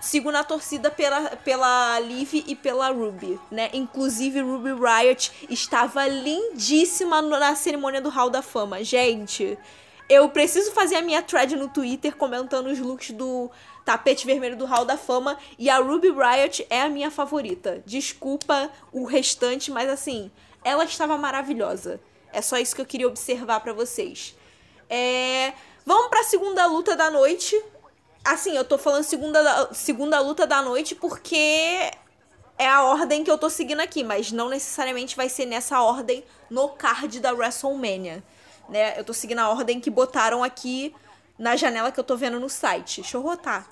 [0.00, 3.70] sigo na torcida pela, pela Liv e pela Ruby, né?
[3.72, 8.84] Inclusive, Ruby Riot estava lindíssima na cerimônia do Hall da Fama.
[8.84, 9.58] Gente,
[10.08, 13.50] eu preciso fazer a minha thread no Twitter comentando os looks do
[13.84, 17.82] tapete vermelho do Hall da Fama e a Ruby Riot é a minha favorita.
[17.84, 20.30] Desculpa o restante, mas assim,
[20.64, 22.00] ela estava maravilhosa.
[22.32, 24.34] É só isso que eu queria observar para vocês.
[24.88, 25.52] É...
[25.84, 27.60] Vamos para a segunda luta da noite.
[28.24, 31.90] Assim, eu tô falando segunda, segunda luta da noite porque
[32.58, 36.24] é a ordem que eu tô seguindo aqui, mas não necessariamente vai ser nessa ordem
[36.50, 38.22] no card da WrestleMania.
[38.68, 38.98] Né?
[38.98, 40.94] Eu tô seguindo a ordem que botaram aqui
[41.38, 43.00] na janela que eu tô vendo no site.
[43.00, 43.68] Deixa eu rotar.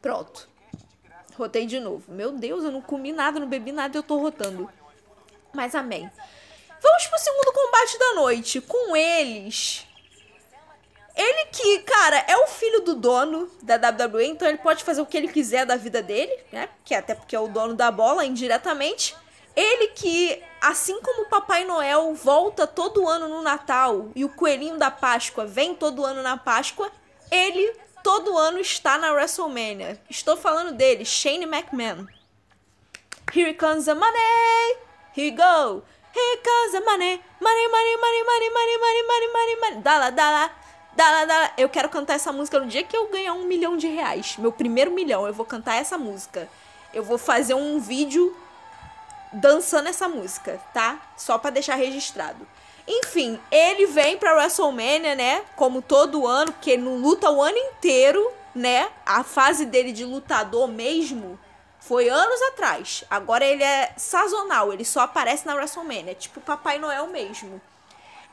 [0.00, 0.48] Pronto.
[1.36, 2.12] Rotei de novo.
[2.12, 4.68] Meu Deus, eu não comi nada, não bebi nada eu tô rotando.
[5.52, 6.10] Mas amém.
[6.80, 8.60] Vamos pro segundo combate da noite.
[8.60, 9.86] Com eles.
[11.18, 15.06] Ele que, cara, é o filho do dono da WWE, então ele pode fazer o
[15.06, 16.68] que ele quiser da vida dele, né?
[16.84, 19.16] Que até porque é o dono da bola indiretamente.
[19.56, 24.78] Ele que, assim como o Papai Noel volta todo ano no Natal e o coelhinho
[24.78, 26.90] da Páscoa vem todo ano na Páscoa,
[27.30, 30.00] ele todo ano está na WrestleMania.
[30.08, 32.06] Estou falando dele, Shane McMahon.
[33.34, 34.78] Here comes the money.
[35.14, 35.82] Here go.
[36.14, 37.20] Here comes the money.
[37.40, 39.82] Money, money, money, money, money, money, money, money, money.
[39.82, 40.50] Dala, dala.
[40.96, 41.52] Dala, dala.
[41.58, 44.36] Eu quero cantar essa música no dia que eu ganhar um milhão de reais.
[44.38, 45.26] Meu primeiro milhão.
[45.26, 46.48] Eu vou cantar essa música.
[46.94, 48.34] Eu vou fazer um vídeo
[49.32, 51.00] dançando essa música, tá?
[51.16, 52.46] Só para deixar registrado.
[52.86, 55.44] Enfim, ele vem pra WrestleMania, né?
[55.56, 58.90] Como todo ano, porque ele não luta o ano inteiro, né?
[59.04, 61.38] A fase dele de lutador mesmo
[61.78, 63.04] foi anos atrás.
[63.10, 67.60] Agora ele é sazonal, ele só aparece na WrestleMania, tipo Papai Noel mesmo.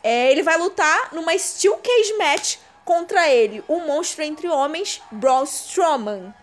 [0.02, 5.44] É, ele vai lutar numa Steel Cage Match contra ele, o monstro entre homens, Braun
[5.44, 6.34] Strowman.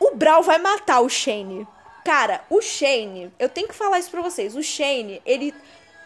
[0.00, 1.68] O Braun vai matar o Shane.
[2.04, 4.56] Cara, o Shane, eu tenho que falar isso pra vocês.
[4.56, 5.54] O Shane, ele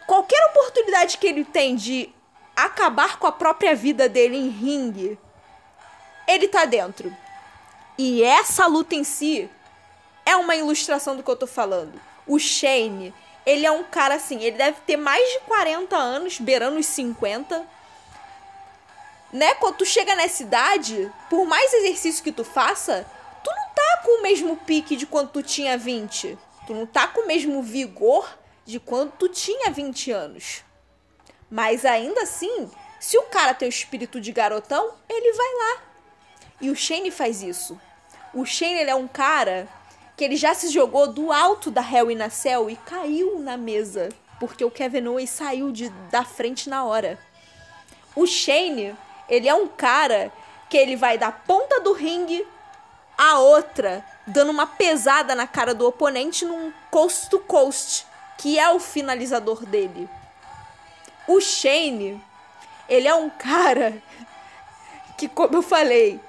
[0.05, 2.09] qualquer oportunidade que ele tem de
[2.55, 5.19] acabar com a própria vida dele em ringue,
[6.27, 7.15] ele tá dentro.
[7.97, 9.49] E essa luta em si
[10.25, 11.99] é uma ilustração do que eu tô falando.
[12.25, 13.13] O Shane,
[13.45, 17.65] ele é um cara assim, ele deve ter mais de 40 anos, beirando os 50.
[19.33, 19.53] Né?
[19.55, 23.05] Quando tu chega nessa idade, por mais exercício que tu faça,
[23.47, 26.37] tu não tá com o mesmo pique de quando tu tinha 20.
[26.65, 30.63] Tu não tá com o mesmo vigor de quando tu tinha 20 anos.
[31.49, 35.83] Mas ainda assim, se o cara tem o espírito de garotão, ele vai lá.
[36.59, 37.79] E o Shane faz isso.
[38.33, 39.69] O Shane ele é um cara
[40.17, 43.55] que ele já se jogou do alto da Hell in a Cell e caiu na
[43.55, 44.09] mesa,
[44.41, 47.17] porque o Kevin Owens saiu de, da frente na hora.
[48.13, 48.93] O Shane,
[49.29, 50.33] ele é um cara
[50.69, 52.45] que ele vai da ponta do ringue
[53.17, 58.05] a outra, dando uma pesada na cara do oponente num coast to coast
[58.37, 60.07] que é o finalizador dele.
[61.27, 62.23] O Shane,
[62.87, 64.01] ele é um cara
[65.17, 66.19] que, como eu falei,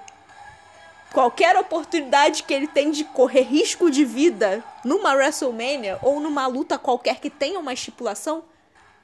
[1.12, 6.78] qualquer oportunidade que ele tem de correr risco de vida numa WrestleMania ou numa luta
[6.78, 8.42] qualquer que tenha uma estipulação,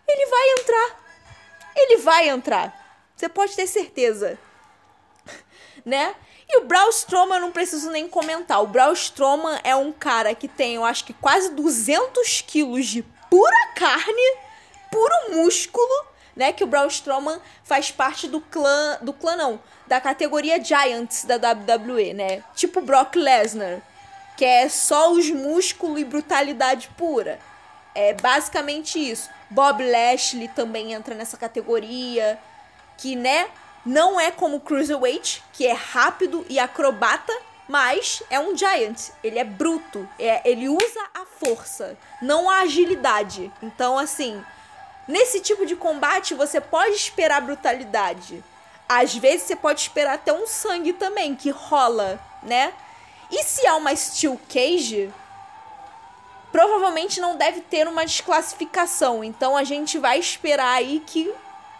[0.08, 1.04] ele vai entrar.
[1.76, 3.02] Ele vai entrar.
[3.14, 4.38] Você pode ter certeza.
[5.84, 6.14] né?
[6.48, 8.62] E o Braun Strowman eu não preciso nem comentar.
[8.62, 13.02] O Braun Strowman é um cara que tem, eu acho que quase 200 quilos de
[13.30, 14.36] pura carne,
[14.90, 16.52] puro músculo, né?
[16.52, 21.36] Que o Braun Strowman faz parte do clã, do clã não, da categoria Giants da
[21.36, 22.44] WWE, né?
[22.54, 23.80] Tipo Brock Lesnar,
[24.36, 27.38] que é só os músculos e brutalidade pura.
[27.94, 29.30] É basicamente isso.
[29.50, 32.38] Bob Lashley também entra nessa categoria,
[32.96, 33.48] que, né,
[33.84, 37.32] não é como o Cruiserweight, que é rápido e acrobata,
[37.68, 39.10] mas é um Giant.
[39.22, 40.08] Ele é bruto.
[40.18, 43.52] É, ele usa a força, não a agilidade.
[43.62, 44.42] Então, assim,
[45.06, 48.42] nesse tipo de combate você pode esperar brutalidade.
[48.88, 52.72] Às vezes você pode esperar até um sangue também, que rola, né?
[53.30, 55.12] E se há uma Steel Cage,
[56.52, 59.24] provavelmente não deve ter uma desclassificação.
[59.24, 61.34] Então a gente vai esperar aí que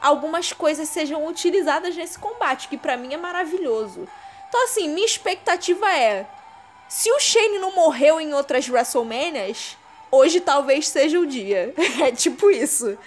[0.05, 4.07] algumas coisas sejam utilizadas nesse combate, que para mim é maravilhoso.
[4.49, 6.27] Então assim, minha expectativa é
[6.87, 9.79] se o Shane não morreu em outras WrestleManias,
[10.11, 11.73] hoje talvez seja o dia.
[12.05, 12.99] É tipo isso.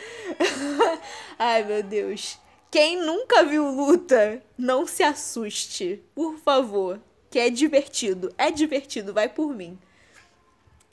[1.38, 2.40] Ai, meu Deus.
[2.72, 8.34] Quem nunca viu luta, não se assuste, por favor, que é divertido.
[8.38, 9.78] É divertido, vai por mim.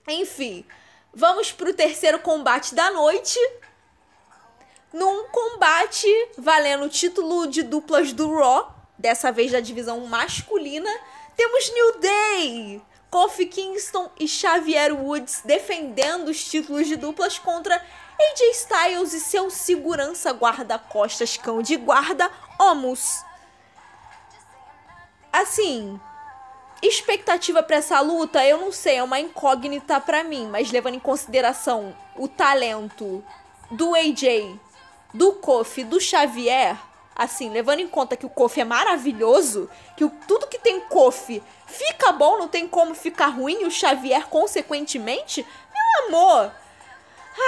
[0.06, 0.64] Enfim,
[1.14, 3.38] vamos pro terceiro combate da noite.
[4.94, 6.06] Num combate
[6.38, 10.88] valendo o título de duplas do Raw, dessa vez da divisão masculina,
[11.36, 18.40] temos New Day, Kofi Kingston e Xavier Woods defendendo os títulos de duplas contra AJ
[18.52, 23.24] Styles e seu segurança guarda-costas cão de guarda, Omus.
[25.32, 26.00] Assim,
[26.80, 31.00] Expectativa para essa luta, eu não sei, é uma incógnita para mim, mas levando em
[31.00, 33.24] consideração o talento
[33.70, 34.58] do AJ,
[35.14, 36.76] do Kofi, do Xavier,
[37.14, 41.42] assim, levando em conta que o Kofi é maravilhoso, que o, tudo que tem Kofi
[41.66, 46.52] fica bom, não tem como ficar ruim, o Xavier consequentemente, meu amor,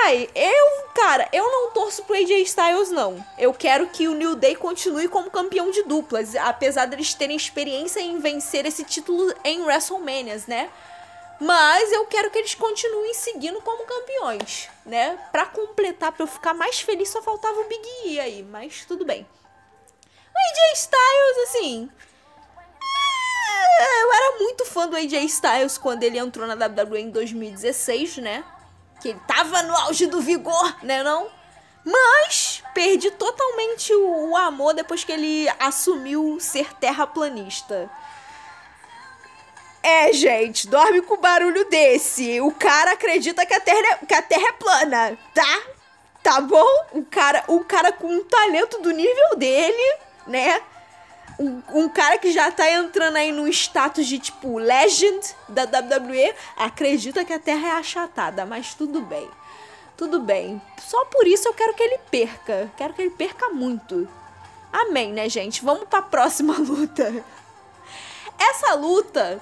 [0.04, 3.24] Ai, eu, cara, eu não torço pro AJ Styles, não.
[3.38, 8.00] Eu quero que o New Day continue como campeão de duplas, apesar deles terem experiência
[8.00, 10.70] em vencer esse título em WrestleManias, né?
[11.40, 15.18] Mas eu quero que eles continuem seguindo como campeões, né?
[15.30, 19.04] Pra completar, pra eu ficar mais feliz, só faltava o Big E aí, mas tudo
[19.04, 19.26] bem.
[20.34, 21.90] O AJ Styles, assim.
[23.78, 28.18] É, eu era muito fã do AJ Styles quando ele entrou na WWE em 2016,
[28.18, 28.44] né?
[29.00, 31.28] que ele tava no auge do vigor, né não?
[31.84, 37.88] Mas perdi totalmente o, o amor depois que ele assumiu ser terraplanista.
[39.88, 42.40] É, gente, dorme com barulho desse.
[42.40, 45.62] O cara acredita que a Terra é, que a terra é plana, tá?
[46.24, 46.66] Tá bom?
[46.90, 49.96] O cara, o cara com um talento do nível dele,
[50.26, 50.60] né?
[51.38, 56.34] um, um, cara que já tá entrando aí no status de tipo legend da WWE
[56.56, 59.30] acredita que a Terra é achatada, mas tudo bem.
[59.96, 60.60] Tudo bem.
[60.82, 62.72] Só por isso eu quero que ele perca.
[62.76, 64.08] Quero que ele perca muito.
[64.72, 65.64] Amém, né, gente?
[65.64, 67.24] Vamos pra próxima luta.
[68.36, 69.40] Essa luta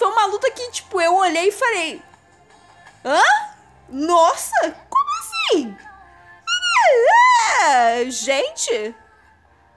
[0.00, 2.02] foi uma luta que, tipo, eu olhei e falei:
[3.04, 3.22] Hã?
[3.86, 5.76] Nossa, como assim?
[7.62, 8.94] É, gente,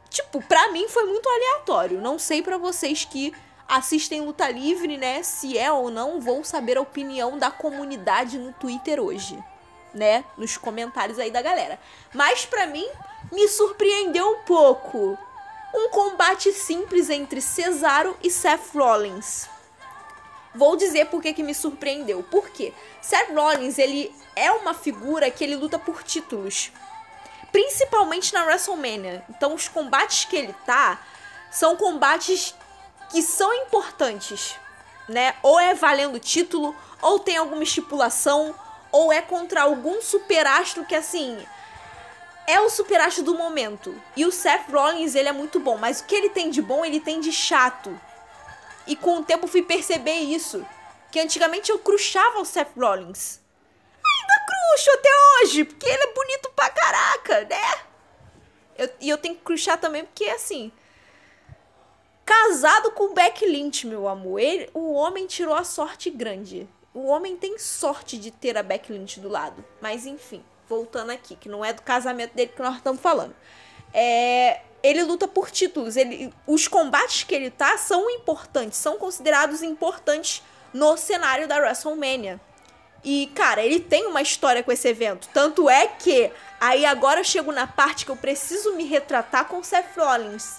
[0.09, 1.99] tipo, pra mim foi muito aleatório.
[1.99, 3.33] Não sei para vocês que
[3.67, 5.21] assistem luta livre, né?
[5.23, 9.37] Se é ou não, vou saber a opinião da comunidade no Twitter hoje,
[9.93, 10.23] né?
[10.37, 11.77] Nos comentários aí da galera.
[12.13, 12.87] Mas para mim
[13.29, 15.17] me surpreendeu um pouco.
[15.75, 19.49] Um combate simples entre Cesaro e Seth Rollins.
[20.55, 22.23] Vou dizer por que, me surpreendeu.
[22.23, 22.73] Por quê?
[23.01, 26.71] Seth Rollins, ele é uma figura que ele luta por títulos
[27.53, 29.23] principalmente na WrestleMania.
[29.29, 30.99] Então, os combates que ele tá
[31.51, 32.55] são combates
[33.11, 34.55] que são importantes,
[35.07, 35.35] né?
[35.43, 38.55] Ou é valendo título, ou tem alguma estipulação,
[38.91, 41.45] ou é contra algum superastro que assim
[42.47, 43.95] é o superastro do momento.
[44.17, 46.83] E o Seth Rollins, ele é muito bom, mas o que ele tem de bom,
[46.83, 47.97] ele tem de chato.
[48.85, 50.65] E com o tempo fui perceber isso,
[51.11, 53.43] que antigamente eu cruchava o Seth Rollins
[54.73, 57.81] cruxo até hoje, porque ele é bonito pra caraca, né?
[58.77, 60.71] Eu, e eu tenho que cruxar também porque, assim...
[62.25, 64.39] Casado com o Beck Lynch, meu amor.
[64.39, 66.67] Ele, o homem tirou a sorte grande.
[66.93, 69.63] O homem tem sorte de ter a Beck Lynch do lado.
[69.81, 73.35] Mas, enfim, voltando aqui, que não é do casamento dele que nós estamos falando.
[73.93, 75.95] É, ele luta por títulos.
[75.95, 80.43] Ele, os combates que ele tá são importantes, são considerados importantes
[80.73, 82.39] no cenário da WrestleMania.
[83.03, 85.29] E, cara, ele tem uma história com esse evento.
[85.33, 89.63] Tanto é que aí agora eu chego na parte que eu preciso me retratar com
[89.63, 90.57] Seth Rollins.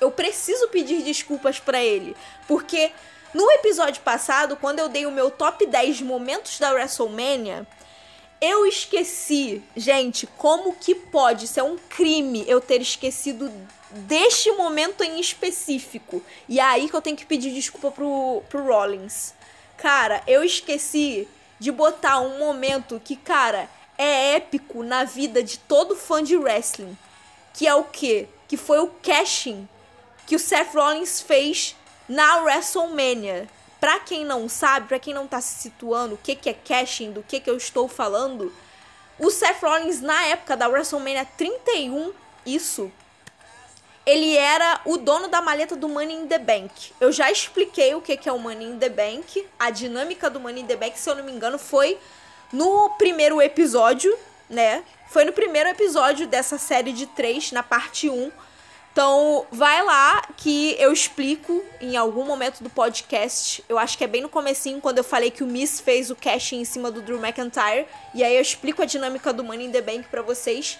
[0.00, 2.14] Eu preciso pedir desculpas para ele,
[2.46, 2.92] porque
[3.32, 7.66] no episódio passado, quando eu dei o meu top 10 momentos da WrestleMania,
[8.40, 13.50] eu esqueci, gente, como que pode ser um crime eu ter esquecido
[13.90, 16.22] deste momento em específico.
[16.48, 19.32] E é aí que eu tenho que pedir desculpa pro, pro Rollins.
[19.76, 21.28] Cara, eu esqueci
[21.58, 26.96] de botar um momento que, cara, é épico na vida de todo fã de wrestling.
[27.54, 28.28] Que é o quê?
[28.46, 29.66] Que foi o cashing
[30.26, 31.76] que o Seth Rollins fez
[32.08, 33.48] na WrestleMania.
[33.80, 37.12] Pra quem não sabe, pra quem não tá se situando o que, que é cashing,
[37.12, 38.52] do que, que eu estou falando,
[39.18, 42.12] o Seth Rollins, na época da WrestleMania 31,
[42.44, 42.90] isso,
[44.06, 46.92] ele era o dono da maleta do Money in the Bank.
[47.00, 49.46] Eu já expliquei o que é o Money in the Bank.
[49.58, 51.98] A dinâmica do Money in the Bank, se eu não me engano, foi
[52.52, 54.16] no primeiro episódio,
[54.48, 54.84] né?
[55.08, 58.30] Foi no primeiro episódio dessa série de três, na parte 1.
[58.96, 63.62] Então, vai lá que eu explico em algum momento do podcast.
[63.68, 66.16] Eu acho que é bem no comecinho, quando eu falei que o Miss fez o
[66.16, 67.86] cash em cima do Drew McIntyre.
[68.14, 70.78] E aí eu explico a dinâmica do Money in the Bank pra vocês.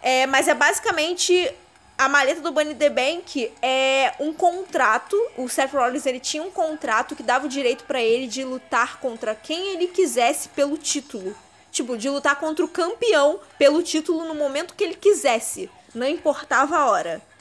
[0.00, 1.54] É, mas é basicamente
[1.98, 5.14] a maleta do Bunny the Bank é um contrato.
[5.36, 8.98] O Seth Rollins ele tinha um contrato que dava o direito para ele de lutar
[9.00, 11.36] contra quem ele quisesse pelo título.
[11.70, 15.68] Tipo, de lutar contra o campeão pelo título no momento que ele quisesse.
[15.94, 17.33] Não importava a hora.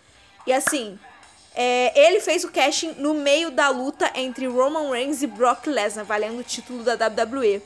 [0.45, 0.99] E assim,
[1.55, 6.05] é, ele fez o casting no meio da luta entre Roman Reigns e Brock Lesnar,
[6.05, 7.61] valendo o título da WWE.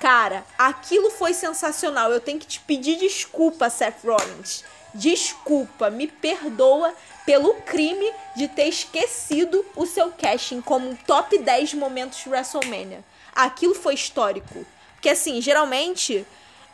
[0.00, 2.10] Cara, aquilo foi sensacional.
[2.10, 4.64] Eu tenho que te pedir desculpa, Seth Rollins
[4.94, 6.94] desculpa, me perdoa
[7.26, 13.02] pelo crime de ter esquecido o seu casting como um top 10 momentos de WrestleMania.
[13.34, 14.64] Aquilo foi histórico.
[14.94, 16.24] Porque assim, geralmente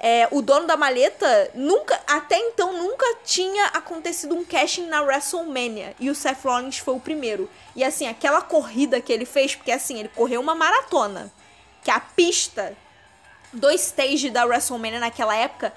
[0.02, 5.94] é, o dono da maleta nunca, até então, nunca tinha acontecido um casting na WrestleMania.
[6.00, 7.50] E o Seth Rollins foi o primeiro.
[7.76, 11.30] E assim, aquela corrida que ele fez, porque assim, ele correu uma maratona.
[11.84, 12.74] Que a pista
[13.52, 15.70] do stage da WrestleMania naquela época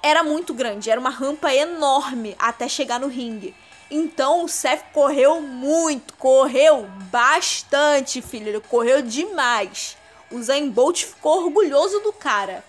[0.00, 3.52] era muito grande, era uma rampa enorme até chegar no ringue.
[3.90, 9.96] Então o Seth correu muito, correu bastante, filho, ele correu demais.
[10.30, 12.64] O Zayn Bolt ficou orgulhoso do cara.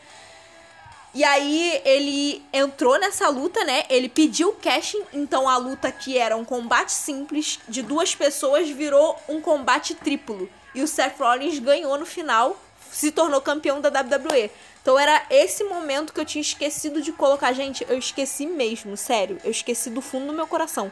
[1.13, 3.85] E aí ele entrou nessa luta, né?
[3.89, 9.17] Ele pediu cashing, então a luta que era um combate simples de duas pessoas virou
[9.27, 10.49] um combate triplo.
[10.75, 12.55] E o Seth Rollins ganhou no final,
[12.91, 14.51] se tornou campeão da WWE.
[14.81, 17.51] Então era esse momento que eu tinha esquecido de colocar.
[17.51, 19.39] Gente, eu esqueci mesmo, sério.
[19.43, 20.91] Eu esqueci do fundo do meu coração.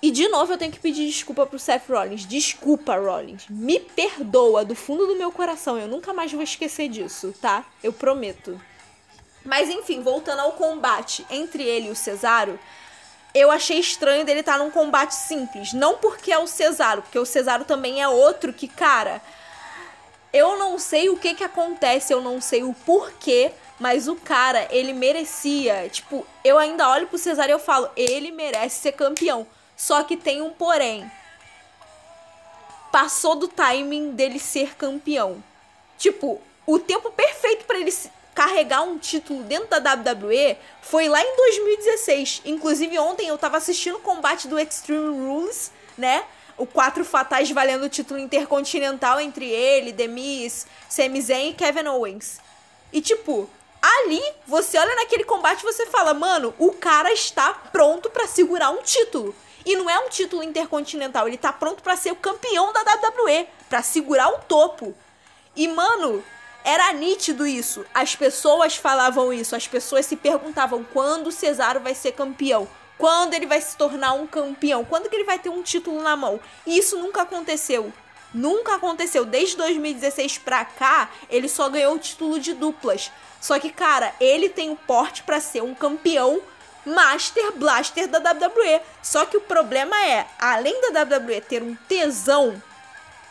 [0.00, 2.26] E de novo eu tenho que pedir desculpa pro Seth Rollins.
[2.26, 3.46] Desculpa, Rollins.
[3.48, 5.78] Me perdoa do fundo do meu coração.
[5.78, 7.64] Eu nunca mais vou esquecer disso, tá?
[7.82, 8.60] Eu prometo.
[9.44, 12.58] Mas enfim, voltando ao combate entre ele e o Cesaro,
[13.34, 15.72] eu achei estranho dele estar num combate simples.
[15.72, 19.20] Não porque é o Cesaro, porque o Cesaro também é outro que, cara,
[20.32, 24.66] eu não sei o que que acontece, eu não sei o porquê, mas o cara,
[24.70, 25.88] ele merecia.
[25.88, 29.46] Tipo, eu ainda olho pro Cesar e eu falo, ele merece ser campeão.
[29.76, 31.10] Só que tem um porém.
[32.92, 35.42] Passou do timing dele ser campeão.
[35.98, 37.92] Tipo, o tempo perfeito para ele
[38.34, 42.42] carregar um título dentro da WWE foi lá em 2016.
[42.44, 46.24] Inclusive, ontem eu tava assistindo o combate do Extreme Rules, né?
[46.56, 52.40] o quatro fatais valendo o título intercontinental entre ele, Demis, Sami Zayn e Kevin Owens.
[52.92, 53.50] E tipo,
[53.82, 58.70] ali você olha naquele combate e você fala, mano, o cara está pronto para segurar
[58.70, 59.34] um título.
[59.66, 63.48] E não é um título intercontinental, ele tá pronto para ser o campeão da WWE,
[63.68, 64.94] para segurar o topo.
[65.56, 66.22] E mano,
[66.64, 67.84] era nítido isso.
[67.92, 72.66] As pessoas falavam isso, as pessoas se perguntavam quando o Cesaro vai ser campeão.
[72.96, 74.84] Quando ele vai se tornar um campeão?
[74.84, 76.40] Quando que ele vai ter um título na mão?
[76.66, 77.92] E isso nunca aconteceu.
[78.32, 79.24] Nunca aconteceu.
[79.24, 83.12] Desde 2016 pra cá, ele só ganhou o título de duplas.
[83.40, 86.40] Só que, cara, ele tem o porte para ser um campeão
[86.86, 88.80] Master Blaster da WWE.
[89.02, 92.60] Só que o problema é, além da WWE ter um tesão,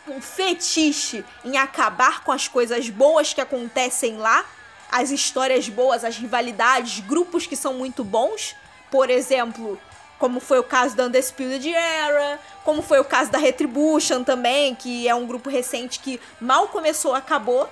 [0.08, 4.44] um fetiche em acabar com as coisas boas que acontecem lá,
[4.90, 8.54] as histórias boas, as rivalidades, grupos que são muito bons,
[8.90, 9.78] por exemplo,
[10.18, 15.08] como foi o caso da Undisputed Era, como foi o caso da Retribution também, que
[15.08, 17.68] é um grupo recente que mal começou, acabou.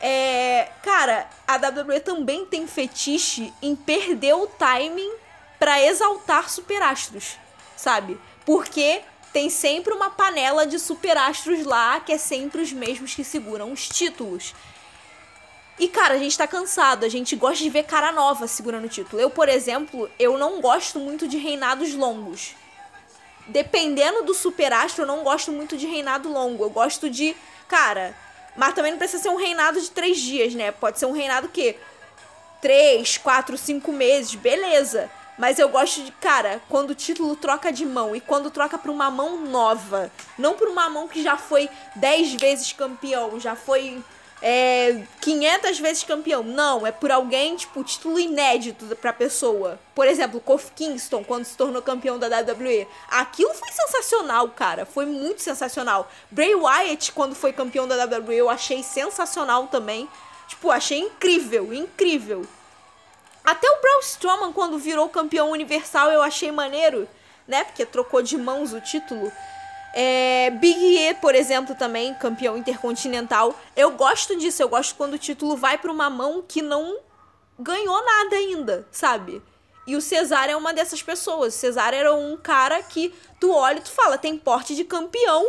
[0.00, 5.12] É, cara, a WWE também tem fetiche em perder o timing
[5.58, 7.36] para exaltar superastros,
[7.76, 8.18] sabe?
[8.44, 9.02] Porque
[9.36, 13.86] tem sempre uma panela de superastros lá que é sempre os mesmos que seguram os
[13.86, 14.54] títulos.
[15.78, 18.88] E, cara, a gente tá cansado, a gente gosta de ver cara nova segurando o
[18.88, 19.20] título.
[19.20, 22.54] Eu, por exemplo, eu não gosto muito de reinados longos.
[23.46, 26.64] Dependendo do superastro, eu não gosto muito de reinado longo.
[26.64, 27.36] Eu gosto de.
[27.68, 28.16] Cara,
[28.56, 30.72] mas também não precisa ser um reinado de três dias, né?
[30.72, 31.76] Pode ser um reinado que
[32.62, 35.10] três, quatro, cinco meses, beleza.
[35.38, 38.90] Mas eu gosto de, cara, quando o título troca de mão e quando troca pra
[38.90, 40.10] uma mão nova.
[40.38, 44.02] Não pra uma mão que já foi dez vezes campeão, já foi
[44.42, 46.42] é 500 vezes campeão.
[46.42, 49.78] Não, é por alguém, tipo, título inédito pra pessoa.
[49.94, 52.86] Por exemplo, Kofi Kingston, quando se tornou campeão da WWE.
[53.08, 54.84] Aquilo foi sensacional, cara.
[54.84, 56.10] Foi muito sensacional.
[56.30, 60.08] Bray Wyatt, quando foi campeão da WWE, eu achei sensacional também.
[60.48, 62.46] Tipo, achei incrível, incrível.
[63.46, 67.08] Até o Braun Strowman, quando virou campeão universal, eu achei maneiro.
[67.46, 67.62] né?
[67.62, 69.30] Porque trocou de mãos o título.
[69.94, 73.54] É, Big E, por exemplo, também, campeão intercontinental.
[73.76, 76.98] Eu gosto disso, eu gosto quando o título vai para uma mão que não
[77.58, 79.40] ganhou nada ainda, sabe?
[79.86, 81.54] E o Cesar é uma dessas pessoas.
[81.54, 85.46] O Cesar era um cara que tu olha e tu fala, tem porte de campeão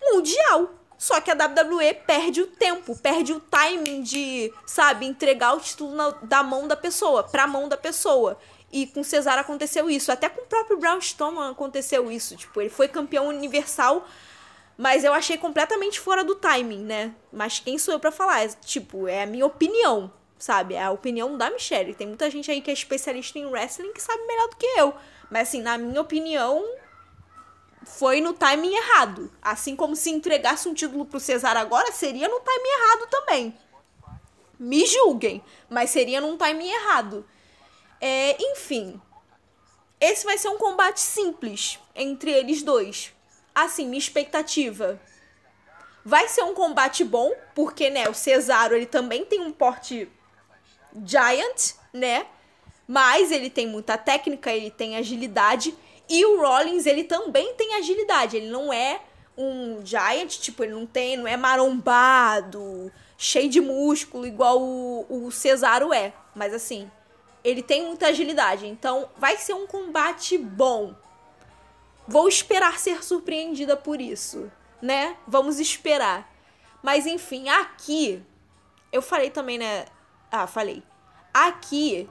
[0.00, 0.70] mundial.
[1.00, 5.94] Só que a WWE perde o tempo, perde o timing de, sabe, entregar o título
[5.94, 8.38] na, da mão da pessoa, pra mão da pessoa.
[8.70, 10.12] E com Cesar aconteceu isso.
[10.12, 12.36] Até com o próprio Braun Strowman aconteceu isso.
[12.36, 14.06] Tipo, ele foi campeão universal,
[14.76, 17.14] mas eu achei completamente fora do timing, né?
[17.32, 18.44] Mas quem sou eu para falar?
[18.44, 20.74] É, tipo, é a minha opinião, sabe?
[20.74, 21.94] É a opinião da Michelle.
[21.94, 24.94] Tem muita gente aí que é especialista em wrestling que sabe melhor do que eu.
[25.30, 26.62] Mas assim, na minha opinião,
[27.84, 29.32] foi no timing errado.
[29.40, 33.58] Assim como se entregasse um título pro Cesar agora, seria no timing errado também.
[34.58, 37.26] Me julguem, mas seria num timing errado.
[38.00, 39.00] É, enfim,
[40.00, 43.12] esse vai ser um combate simples entre eles dois.
[43.54, 45.00] Assim, minha expectativa.
[46.04, 50.08] Vai ser um combate bom, porque, né, o Cesaro, ele também tem um porte
[51.04, 52.26] giant, né?
[52.88, 55.76] Mas ele tem muita técnica, ele tem agilidade
[56.10, 58.36] e o Rollins, ele também tem agilidade.
[58.36, 59.00] Ele não é
[59.38, 65.30] um giant, tipo, ele não tem, não é marombado, cheio de músculo, igual o, o
[65.30, 66.12] Cesaro é.
[66.34, 66.90] Mas assim,
[67.44, 68.66] ele tem muita agilidade.
[68.66, 70.96] Então, vai ser um combate bom.
[72.08, 74.50] Vou esperar ser surpreendida por isso,
[74.82, 75.16] né?
[75.28, 76.28] Vamos esperar.
[76.82, 78.20] Mas enfim, aqui
[78.90, 79.84] eu falei também, né?
[80.28, 80.82] Ah, falei.
[81.32, 82.10] Aqui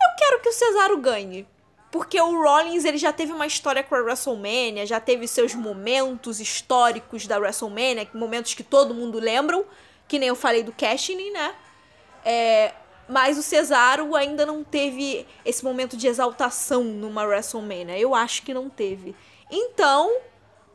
[0.00, 1.46] eu quero que o Cesaro ganhe.
[1.90, 6.38] Porque o Rollins ele já teve uma história com a WrestleMania, já teve seus momentos
[6.38, 9.64] históricos da WrestleMania, momentos que todo mundo lembram,
[10.06, 11.54] que nem eu falei do Cashin, né?
[12.24, 12.74] É,
[13.08, 17.98] mas o Cesaro ainda não teve esse momento de exaltação numa WrestleMania.
[17.98, 19.16] Eu acho que não teve.
[19.50, 20.14] Então,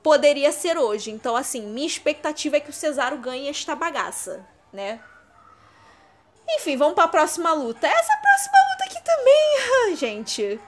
[0.02, 1.12] poderia ser hoje.
[1.12, 5.00] Então, assim, minha expectativa é que o Cesaro ganhe esta bagaça, né?
[6.50, 7.88] Enfim, vamos para a próxima luta.
[7.88, 10.60] Essa próxima luta aqui também, gente.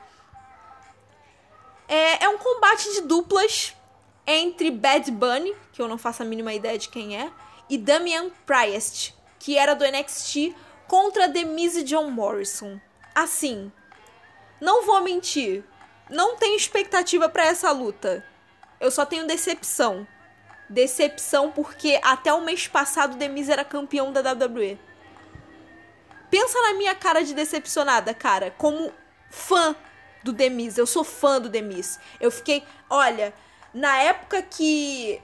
[1.87, 3.75] É, é um combate de duplas
[4.25, 7.31] entre Bad Bunny, que eu não faço a mínima ideia de quem é,
[7.69, 10.55] e Damian Priest, que era do NXT,
[10.87, 12.79] contra The Miz e John Morrison.
[13.13, 13.71] Assim,
[14.59, 15.63] não vou mentir,
[16.09, 18.25] não tenho expectativa para essa luta.
[18.79, 20.07] Eu só tenho decepção.
[20.67, 24.79] Decepção porque até o mês passado The Miz era campeão da WWE.
[26.29, 28.91] Pensa na minha cara de decepcionada, cara, como
[29.29, 29.75] fã
[30.25, 30.77] do Demis.
[30.77, 31.99] Eu sou fã do Demis.
[32.19, 33.31] Eu fiquei, olha,
[33.73, 35.21] na época que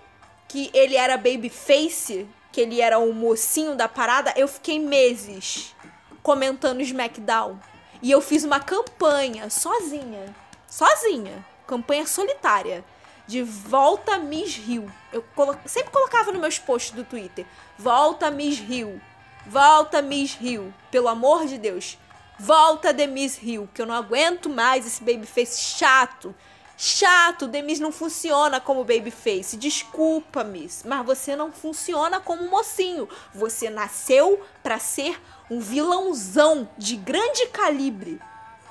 [0.48, 5.74] que ele era babyface, que ele era o mocinho da parada, eu fiquei meses
[6.22, 7.58] comentando SmackDown.
[8.02, 10.36] E eu fiz uma campanha sozinha,
[10.68, 12.84] sozinha, campanha solitária
[13.26, 14.92] de volta Miss Hill.
[15.14, 17.46] Eu colo sempre colocava nos meus posts do Twitter,
[17.78, 19.02] volta Miss Hill.
[19.48, 21.98] Volta Miss Hill, pelo amor de Deus.
[22.44, 26.34] Volta Demis Hill, que eu não aguento mais esse babyface chato.
[26.76, 29.56] Chato, Demis não funciona como babyface.
[29.58, 33.08] Desculpa, Miss, mas você não funciona como mocinho.
[33.36, 35.22] Você nasceu para ser
[35.52, 38.20] um vilãozão de grande calibre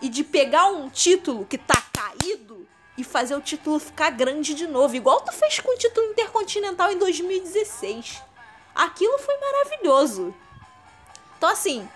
[0.03, 2.67] e de pegar um título que tá caído
[2.99, 6.91] e fazer o título ficar grande de novo, igual tu fez com o título intercontinental
[6.91, 8.21] em 2016.
[8.75, 10.35] Aquilo foi maravilhoso.
[11.39, 11.89] Então assim,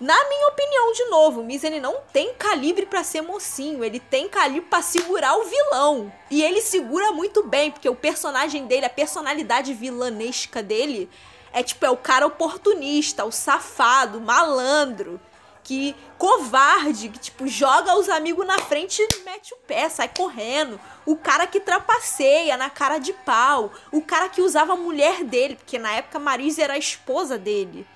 [0.00, 4.00] na minha opinião, de novo, o Miz ele não tem calibre para ser mocinho, ele
[4.00, 6.10] tem calibre para segurar o vilão.
[6.30, 11.10] E ele segura muito bem, porque o personagem dele, a personalidade vilanesca dele
[11.52, 15.20] é tipo é o cara oportunista, o safado, malandro,
[15.62, 20.80] que covarde, que tipo joga os amigos na frente e mete o pé, sai correndo.
[21.04, 25.56] O cara que trapaceia na cara de pau, o cara que usava a mulher dele,
[25.56, 27.86] porque na época Marisa era a esposa dele.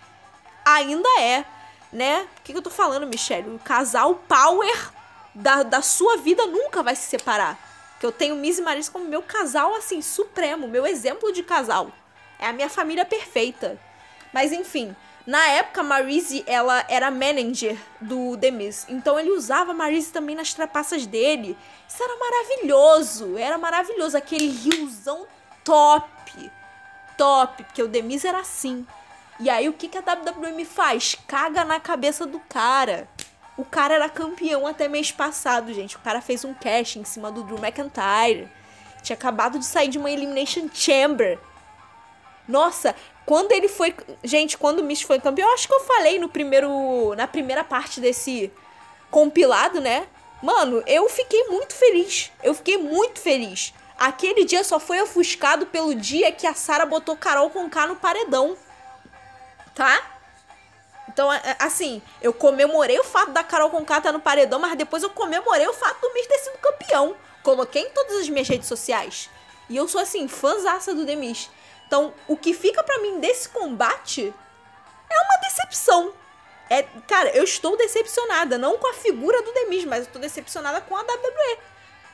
[0.67, 1.47] Ainda é
[1.95, 2.29] né?
[2.39, 3.55] O que, que eu tô falando, Michelle?
[3.55, 4.93] O casal power
[5.35, 7.59] da, da sua vida nunca vai se separar.
[7.99, 11.91] Que eu tenho Miss e Marisa como meu casal, assim, supremo, meu exemplo de casal.
[12.39, 13.81] É a minha família perfeita.
[14.33, 14.95] Mas enfim,
[15.27, 18.53] na época, Marise, ela era manager do The.
[18.89, 21.57] Então ele usava Marise também nas trapaças dele.
[21.89, 23.39] Isso era maravilhoso.
[23.39, 24.17] Era maravilhoso.
[24.17, 25.27] Aquele riozão
[25.63, 26.51] top.
[27.17, 27.63] Top.
[27.63, 28.87] Porque o The era assim.
[29.41, 31.17] E aí o que, que a WWE faz?
[31.27, 33.09] Caga na cabeça do cara.
[33.57, 35.97] O cara era campeão até mês passado, gente.
[35.97, 38.49] O cara fez um cash em cima do Drew McIntyre.
[39.03, 41.39] Tinha acabado de sair de uma Elimination Chamber.
[42.49, 42.95] Nossa,
[43.27, 43.95] quando ele foi.
[44.23, 47.15] Gente, quando o Miz foi campeão, acho que eu falei no primeiro.
[47.17, 48.53] Na primeira parte desse
[49.11, 50.07] compilado, né?
[50.43, 52.31] Mano, eu fiquei muito feliz.
[52.43, 53.73] Eu fiquei muito feliz.
[53.97, 57.97] Aquele dia só foi ofuscado pelo dia que a Sara botou Carol com K no
[57.97, 58.57] paredão.
[59.75, 60.15] Tá?
[61.09, 64.77] Então, é, é, assim, eu comemorei o fato da Carol Conká estar no paredão, mas
[64.77, 67.17] depois eu comemorei o fato do Miss ter sido campeão.
[67.43, 69.31] Coloquei em todas as minhas redes sociais.
[69.69, 71.51] E eu sou, assim, fãzaça do Demis.
[71.87, 74.35] Então, o que fica para mim desse combate
[75.11, 76.13] é uma decepção.
[76.69, 80.81] É, cara, eu estou decepcionada, não com a figura do Demis, mas eu estou decepcionada
[80.81, 81.59] com a WWE,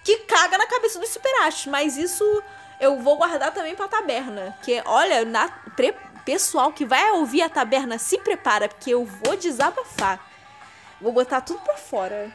[0.04, 1.66] que caga na cabeça dos superachos.
[1.66, 2.24] Mas isso
[2.80, 5.94] eu vou guardar também pra taberna, que olha, na, pre,
[6.24, 10.20] pessoal que vai ouvir a taberna, se prepara, porque eu vou desabafar.
[11.00, 12.30] Vou botar tudo pra fora.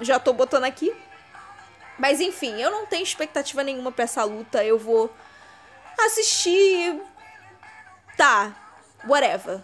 [0.00, 0.94] Já tô botando aqui.
[1.98, 4.64] Mas enfim, eu não tenho expectativa nenhuma pra essa luta.
[4.64, 5.14] Eu vou
[5.98, 7.00] assistir.
[8.16, 8.54] Tá,
[9.06, 9.60] whatever.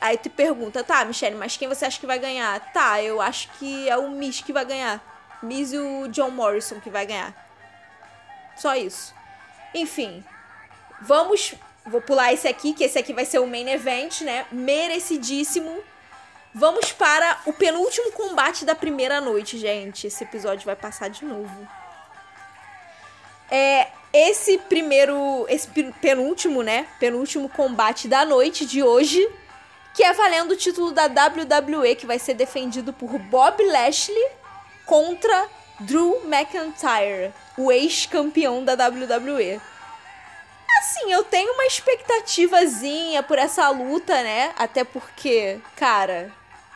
[0.00, 2.60] Aí tu pergunta, tá, Michelle, mas quem você acha que vai ganhar?
[2.72, 5.00] Tá, eu acho que é o Miss que vai ganhar.
[5.42, 7.34] Miss e o John Morrison que vai ganhar.
[8.56, 9.14] Só isso.
[9.74, 10.24] Enfim,
[11.00, 11.54] vamos
[11.86, 14.46] Vou pular esse aqui, que esse aqui vai ser o main event, né?
[14.50, 15.82] Merecidíssimo.
[16.52, 20.06] Vamos para o penúltimo combate da primeira noite, gente.
[20.06, 21.68] Esse episódio vai passar de novo.
[23.50, 25.68] É esse primeiro, esse
[26.00, 26.86] penúltimo, né?
[26.98, 29.28] Penúltimo combate da noite de hoje,
[29.94, 34.30] que é valendo o título da WWE, que vai ser defendido por Bob Lashley
[34.86, 35.48] contra
[35.80, 39.60] Drew McIntyre, o ex-campeão da WWE.
[40.78, 44.52] Assim, eu tenho uma expectativazinha por essa luta, né?
[44.56, 46.30] Até porque, cara,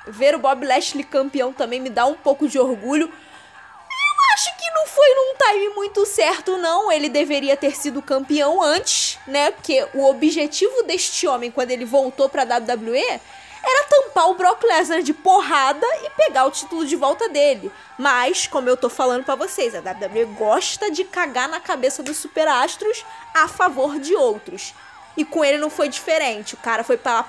[0.07, 3.07] ver o Bob Lashley campeão também me dá um pouco de orgulho.
[3.07, 6.91] Eu acho que não foi num time muito certo, não.
[6.91, 9.51] Ele deveria ter sido campeão antes, né?
[9.51, 13.21] Porque o objetivo deste homem, quando ele voltou pra WWE,
[13.63, 17.71] era tampar o Brock Lesnar de porrada e pegar o título de volta dele.
[17.99, 22.17] Mas, como eu tô falando para vocês, a WWE gosta de cagar na cabeça dos
[22.17, 23.05] superastros
[23.35, 24.75] a favor de outros.
[25.17, 26.55] E com ele não foi diferente.
[26.55, 27.25] O cara foi pra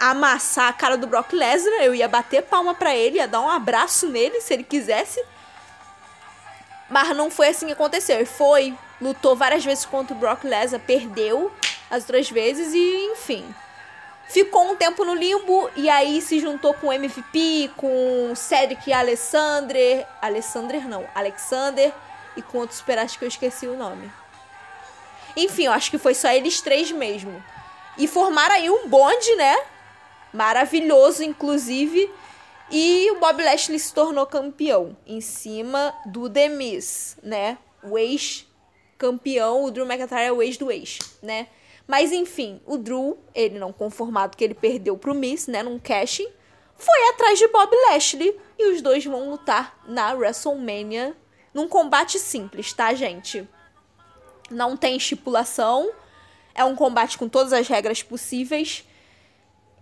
[0.00, 1.82] amassar a cara do Brock Lesnar.
[1.82, 5.22] Eu ia bater palma pra ele, ia dar um abraço nele se ele quisesse.
[6.88, 8.16] Mas não foi assim que aconteceu.
[8.16, 11.52] Ele foi, lutou várias vezes contra o Brock Lesnar, perdeu
[11.90, 13.54] as outras vezes e, enfim.
[14.28, 20.06] Ficou um tempo no limbo e aí se juntou com o MVP, com Cedric Alexander.
[20.20, 21.92] Alexander não, Alexander
[22.36, 24.12] e com outros superastros que eu esqueci o nome.
[25.34, 27.42] Enfim, eu acho que foi só eles três mesmo.
[27.96, 29.56] E formaram aí um bonde, né?
[30.32, 32.10] Maravilhoso, inclusive.
[32.70, 37.56] E o Bob Lashley se tornou campeão em cima do The Miz, né?
[37.82, 41.46] O ex-campeão, o Drew McIntyre é o ex do ex, né?
[41.88, 46.28] Mas enfim, o Drew, ele não conformado que ele perdeu pro Miss, né, num casting,
[46.76, 51.16] foi atrás de Bob Lashley e os dois vão lutar na WrestleMania
[51.54, 53.48] num combate simples, tá, gente?
[54.50, 55.90] Não tem estipulação,
[56.54, 58.84] é um combate com todas as regras possíveis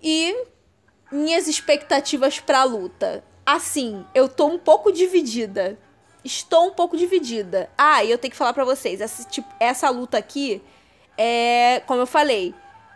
[0.00, 0.46] e
[1.10, 3.24] minhas expectativas para a luta.
[3.44, 5.78] Assim, eu tô um pouco dividida.
[6.24, 7.70] Estou um pouco dividida.
[7.76, 10.62] Ah, e eu tenho que falar para vocês, essa, tipo, essa luta aqui,
[11.16, 12.54] é, como eu falei,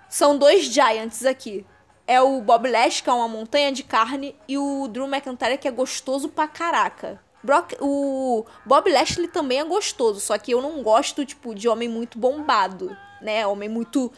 [0.08, 1.64] são dois Giants aqui.
[2.06, 5.68] É o Bob Lashley, que é uma montanha de carne, e o Drew McIntyre, que
[5.68, 7.22] é gostoso pra caraca.
[7.42, 11.88] Brock, o Bob Lashley também é gostoso, só que eu não gosto, tipo, de homem
[11.88, 13.46] muito bombado, né?
[13.46, 14.12] Homem muito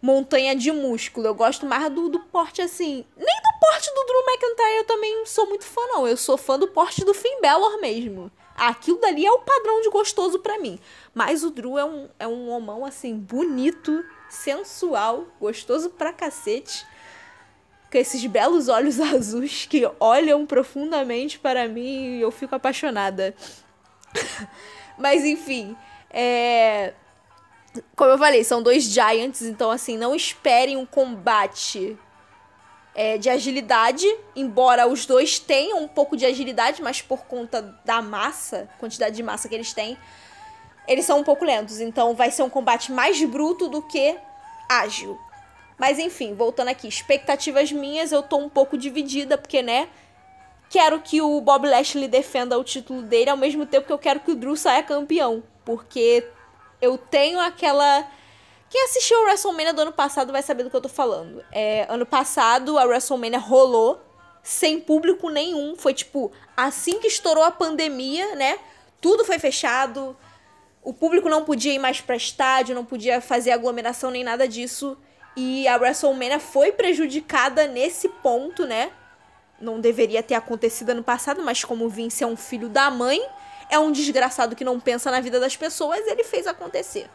[0.00, 1.26] montanha de músculo.
[1.26, 3.04] Eu gosto mais do, do porte, assim...
[3.16, 6.08] Nem do porte do Drew McIntyre eu também sou muito fã, não.
[6.08, 8.30] Eu sou fã do porte do Finn Balor mesmo.
[8.56, 10.78] Aquilo dali é o padrão de gostoso para mim.
[11.14, 16.86] Mas o Drew é um, é um homão, assim, bonito, sensual, gostoso pra cacete.
[17.90, 23.34] Com esses belos olhos azuis que olham profundamente para mim e eu fico apaixonada.
[24.98, 25.76] Mas enfim,
[26.10, 26.94] é...
[27.94, 31.98] Como eu falei, são dois Giants, então assim, não esperem um combate
[32.96, 38.00] é, de agilidade, embora os dois tenham um pouco de agilidade, mas por conta da
[38.00, 39.98] massa, quantidade de massa que eles têm,
[40.88, 41.78] eles são um pouco lentos.
[41.78, 44.16] Então vai ser um combate mais bruto do que
[44.66, 45.20] ágil.
[45.76, 49.90] Mas enfim, voltando aqui, expectativas minhas, eu tô um pouco dividida, porque, né?
[50.70, 54.20] Quero que o Bob Lashley defenda o título dele, ao mesmo tempo que eu quero
[54.20, 55.42] que o Drew saia campeão.
[55.66, 56.26] Porque
[56.80, 58.08] eu tenho aquela
[58.68, 61.44] quem assistiu a WrestleMania do ano passado vai saber do que eu tô falando.
[61.52, 64.00] É, ano passado a WrestleMania rolou
[64.42, 65.76] sem público nenhum.
[65.76, 68.58] Foi tipo, assim que estourou a pandemia, né?
[69.00, 70.16] Tudo foi fechado.
[70.82, 74.96] O público não podia ir mais pra estádio, não podia fazer aglomeração nem nada disso.
[75.36, 78.92] E a WrestleMania foi prejudicada nesse ponto, né?
[79.60, 83.20] não deveria ter acontecido ano passado, mas como o Vince é um filho da mãe,
[83.70, 87.08] é um desgraçado que não pensa na vida das pessoas, ele fez acontecer.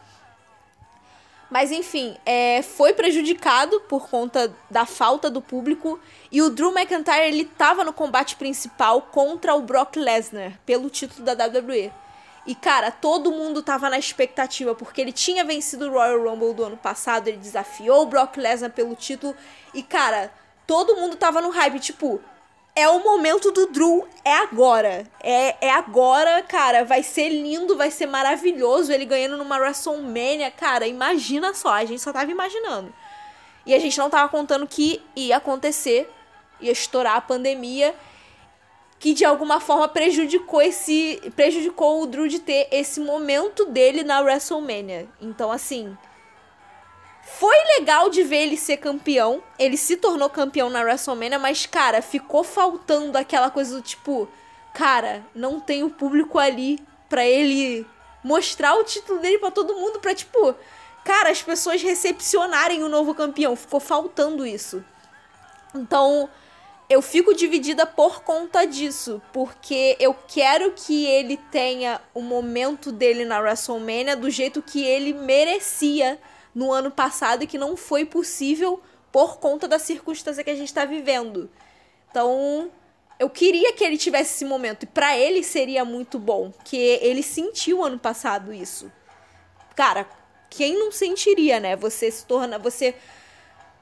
[1.52, 6.00] Mas enfim, é, foi prejudicado por conta da falta do público.
[6.32, 11.26] E o Drew McIntyre ele tava no combate principal contra o Brock Lesnar pelo título
[11.26, 11.92] da WWE.
[12.48, 16.64] E cara, todo mundo tava na expectativa porque ele tinha vencido o Royal Rumble do
[16.64, 19.36] ano passado, ele desafiou o Brock Lesnar pelo título.
[19.74, 20.32] E cara,
[20.66, 22.22] todo mundo tava no hype, tipo,
[22.76, 25.06] é o momento do Drew, é agora.
[25.22, 26.86] É, é agora, cara.
[26.86, 30.50] Vai ser lindo, vai ser maravilhoso ele ganhando numa WrestleMania.
[30.52, 32.94] Cara, imagina só, a gente só tava imaginando.
[33.66, 36.10] E a gente não tava contando que ia acontecer,
[36.60, 37.94] ia estourar a pandemia,
[39.00, 44.22] que de alguma forma prejudicou esse prejudicou o Drew de ter esse momento dele na
[44.22, 45.08] WrestleMania.
[45.20, 45.96] Então assim,
[47.24, 49.42] foi legal de ver ele ser campeão.
[49.58, 54.28] Ele se tornou campeão na WrestleMania, mas, cara, ficou faltando aquela coisa do tipo,
[54.74, 57.86] cara, não tem o público ali pra ele
[58.24, 60.56] mostrar o título dele para todo mundo, pra, tipo,
[61.04, 63.56] cara, as pessoas recepcionarem o novo campeão.
[63.56, 64.84] Ficou faltando isso.
[65.74, 66.30] Então,
[66.90, 73.24] eu fico dividida por conta disso, porque eu quero que ele tenha o momento dele
[73.24, 76.20] na WrestleMania do jeito que ele merecia
[76.54, 78.82] no ano passado e que não foi possível
[79.12, 81.50] por conta da circunstância que a gente está vivendo.
[82.10, 82.72] Então,
[83.20, 84.84] eu queria que ele tivesse esse momento.
[84.84, 86.52] E para ele seria muito bom.
[86.64, 88.92] Que ele sentiu ano passado isso.
[89.76, 90.08] Cara,
[90.50, 91.76] quem não sentiria, né?
[91.76, 92.58] Você se torna.
[92.60, 92.96] Você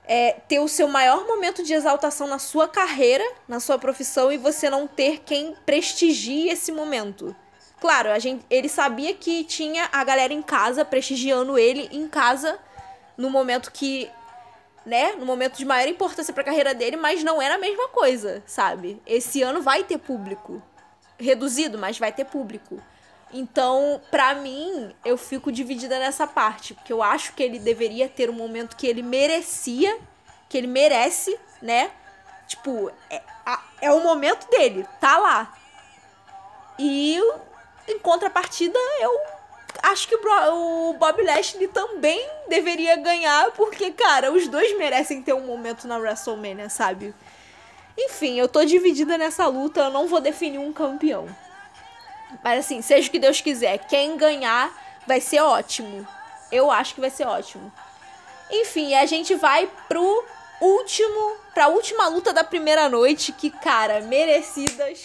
[0.06, 4.38] é, ter o seu maior momento de exaltação na sua carreira, na sua profissão, e
[4.38, 7.36] você não ter quem prestigie esse momento.
[7.80, 12.60] Claro, a gente, ele sabia que tinha a galera em casa prestigiando ele em casa
[13.18, 14.10] no momento que,
[14.86, 17.88] né, no momento de maior importância para a carreira dele, mas não era a mesma
[17.90, 19.02] coisa, sabe?
[19.06, 20.62] Esse ano vai ter público.
[21.18, 22.82] Reduzido, mas vai ter público.
[23.32, 28.30] Então, pra mim, eu fico dividida nessa parte, porque eu acho que ele deveria ter
[28.30, 29.98] um momento que ele merecia,
[30.50, 31.92] que ele merece, né?
[32.48, 33.22] Tipo, é,
[33.82, 35.54] é o momento dele, tá lá.
[36.80, 37.22] E
[37.92, 39.20] em contrapartida, eu
[39.84, 45.46] acho que o Bob Lashley também deveria ganhar, porque, cara, os dois merecem ter um
[45.46, 47.14] momento na WrestleMania, sabe?
[47.98, 51.28] Enfim, eu tô dividida nessa luta, eu não vou definir um campeão.
[52.44, 54.72] Mas assim, seja o que Deus quiser, quem ganhar
[55.08, 56.08] vai ser ótimo.
[56.52, 57.72] Eu acho que vai ser ótimo.
[58.52, 60.26] Enfim, a gente vai pro
[60.62, 65.04] último, pra última luta da primeira noite, que, cara, merecidas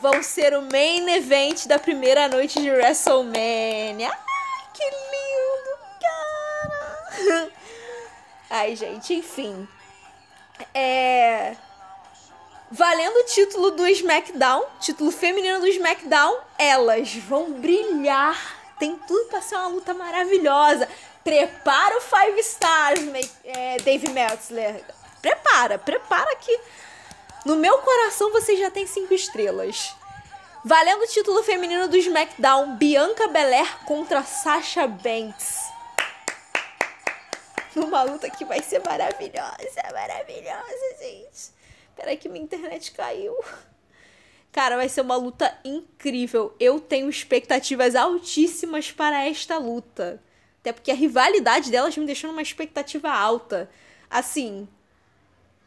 [0.00, 4.10] vão ser o main event da primeira noite de WrestleMania.
[4.10, 7.50] Ai, que lindo, cara!
[8.50, 9.66] Ai, gente, enfim.
[10.74, 11.56] É.
[12.70, 18.36] Valendo o título do SmackDown, título feminino do SmackDown, elas vão brilhar.
[18.78, 20.88] Tem tudo pra ser uma luta maravilhosa.
[21.24, 23.00] Prepara o Five Stars,
[23.44, 24.84] é, Dave Meltzer.
[25.22, 26.60] Prepara, prepara que
[27.46, 29.94] no meu coração você já tem cinco estrelas.
[30.64, 35.60] Valendo o título feminino do SmackDown, Bianca Belair contra Sasha Banks.
[37.76, 41.52] Uma luta que vai ser maravilhosa, maravilhosa, gente.
[41.94, 43.38] Peraí que minha internet caiu.
[44.50, 46.52] Cara, vai ser uma luta incrível.
[46.58, 50.20] Eu tenho expectativas altíssimas para esta luta.
[50.60, 53.70] Até porque a rivalidade delas me deixou numa expectativa alta.
[54.10, 54.66] Assim,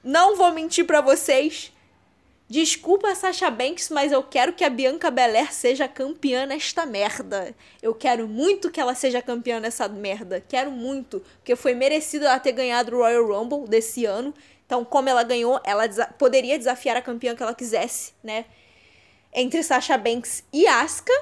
[0.03, 1.71] não vou mentir para vocês.
[2.49, 7.53] Desculpa, Sasha Banks, mas eu quero que a Bianca Belair seja campeã nesta merda.
[7.79, 10.43] Eu quero muito que ela seja campeã nessa merda.
[10.47, 11.23] Quero muito.
[11.37, 14.33] Porque foi merecido ela ter ganhado o Royal Rumble desse ano.
[14.65, 18.45] Então, como ela ganhou, ela desa poderia desafiar a campeã que ela quisesse, né?
[19.31, 21.13] Entre Sasha Banks e Asuka.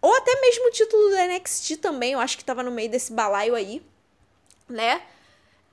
[0.00, 2.12] Ou até mesmo o título do NXT também.
[2.12, 3.82] Eu acho que tava no meio desse balaio aí,
[4.68, 5.02] né?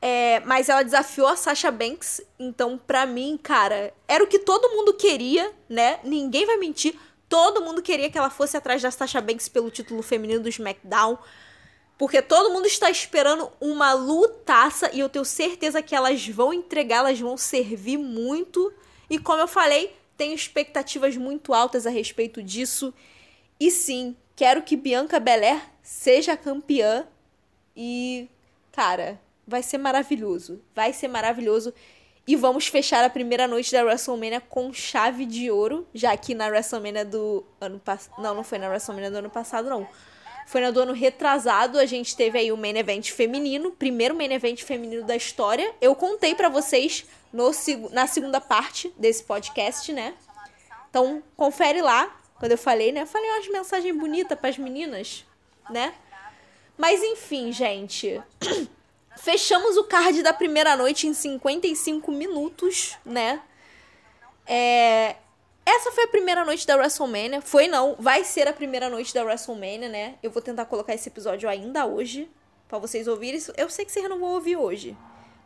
[0.01, 4.69] É, mas ela desafiou a Sasha Banks, então pra mim, cara, era o que todo
[4.69, 5.99] mundo queria, né?
[6.03, 6.95] Ninguém vai mentir.
[7.27, 11.17] Todo mundo queria que ela fosse atrás da Sasha Banks pelo título feminino do SmackDown.
[11.97, 16.97] Porque todo mundo está esperando uma lutaça e eu tenho certeza que elas vão entregar,
[16.97, 18.71] elas vão servir muito.
[19.09, 22.93] E como eu falei, tenho expectativas muito altas a respeito disso.
[23.59, 27.07] E sim, quero que Bianca Belair seja campeã.
[27.75, 28.29] E,
[28.71, 30.61] cara, vai ser maravilhoso.
[30.75, 31.73] Vai ser maravilhoso.
[32.27, 36.47] E vamos fechar a primeira noite da WrestleMania com chave de ouro, já que na
[36.47, 38.21] WrestleMania do ano passado.
[38.21, 39.87] Não, não foi na WrestleMania do ano passado, não.
[40.45, 44.31] Foi na do ano retrasado, a gente teve aí o main event feminino, primeiro main
[44.31, 45.73] event feminino da história.
[45.79, 47.49] Eu contei para vocês no,
[47.91, 50.13] na segunda parte desse podcast, né?
[50.89, 53.01] Então, confere lá, quando eu falei, né?
[53.01, 55.25] Eu falei umas mensagens bonitas para as meninas,
[55.69, 55.93] né?
[56.77, 58.21] Mas enfim, gente.
[59.17, 63.41] Fechamos o card da primeira noite em 55 minutos, né?
[64.45, 65.15] É,
[65.65, 67.41] essa foi a primeira noite da WrestleMania.
[67.41, 70.15] Foi não, vai ser a primeira noite da WrestleMania, né?
[70.23, 72.29] Eu vou tentar colocar esse episódio ainda hoje
[72.67, 73.41] para vocês ouvirem.
[73.57, 74.95] Eu sei que vocês não vão ouvir hoje,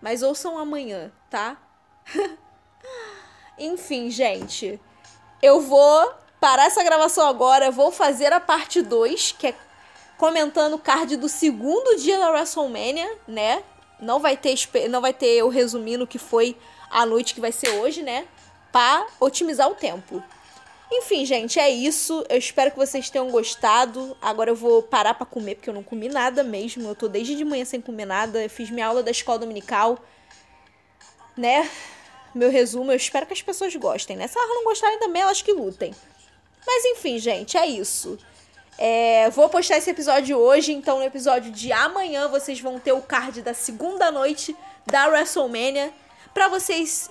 [0.02, 1.58] mas ouçam amanhã, tá?
[3.58, 4.80] Enfim, gente,
[5.42, 9.56] eu vou parar essa gravação agora, vou fazer a parte 2, que é
[10.22, 13.64] comentando o card do segundo dia da WrestleMania, né?
[14.00, 14.56] Não vai ter
[14.88, 16.56] não vai ter eu resumindo o que foi
[16.92, 18.28] a noite que vai ser hoje, né?
[18.72, 20.24] Para otimizar o tempo.
[20.92, 22.24] Enfim, gente, é isso.
[22.30, 24.16] Eu espero que vocês tenham gostado.
[24.22, 26.88] Agora eu vou parar para comer porque eu não comi nada mesmo.
[26.88, 28.44] Eu tô desde de manhã sem comer nada.
[28.44, 29.98] Eu fiz minha aula da escola dominical,
[31.36, 31.68] né?
[32.36, 34.28] Meu resumo, eu espero que as pessoas gostem, né?
[34.28, 35.96] Se elas não gostarem também, elas que lutem.
[36.64, 38.20] Mas enfim, gente, é isso.
[38.84, 43.00] É, vou postar esse episódio hoje, então no episódio de amanhã vocês vão ter o
[43.00, 44.58] card da segunda noite
[44.88, 45.94] da WrestleMania
[46.34, 47.08] para vocês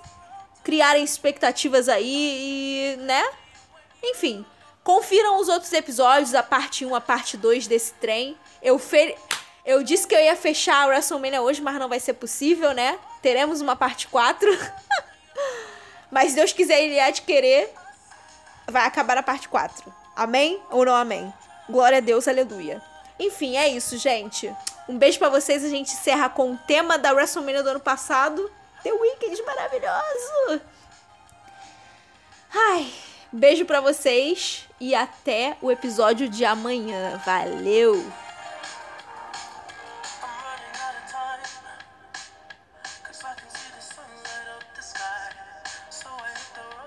[0.65, 3.23] criarem expectativas aí e, né?
[4.03, 4.45] Enfim,
[4.83, 8.37] confiram os outros episódios, a parte 1, a parte 2 desse trem.
[8.61, 9.17] Eu fe...
[9.65, 12.99] eu disse que eu ia fechar a WrestleMania hoje, mas não vai ser possível, né?
[13.23, 14.51] Teremos uma parte 4.
[16.11, 17.73] mas se Deus quiser, ele querer,
[18.67, 19.95] vai acabar a parte 4.
[20.17, 21.33] Amém ou não amém?
[21.71, 22.83] Glória a Deus, aleluia.
[23.19, 24.53] Enfim, é isso, gente.
[24.89, 25.65] Um beijo para vocês.
[25.65, 28.51] A gente encerra com o tema da WrestleMania do ano passado.
[28.83, 30.63] The Weekend maravilhoso!
[32.53, 32.91] Ai,
[33.31, 37.21] beijo para vocês e até o episódio de amanhã.
[37.25, 38.03] Valeu!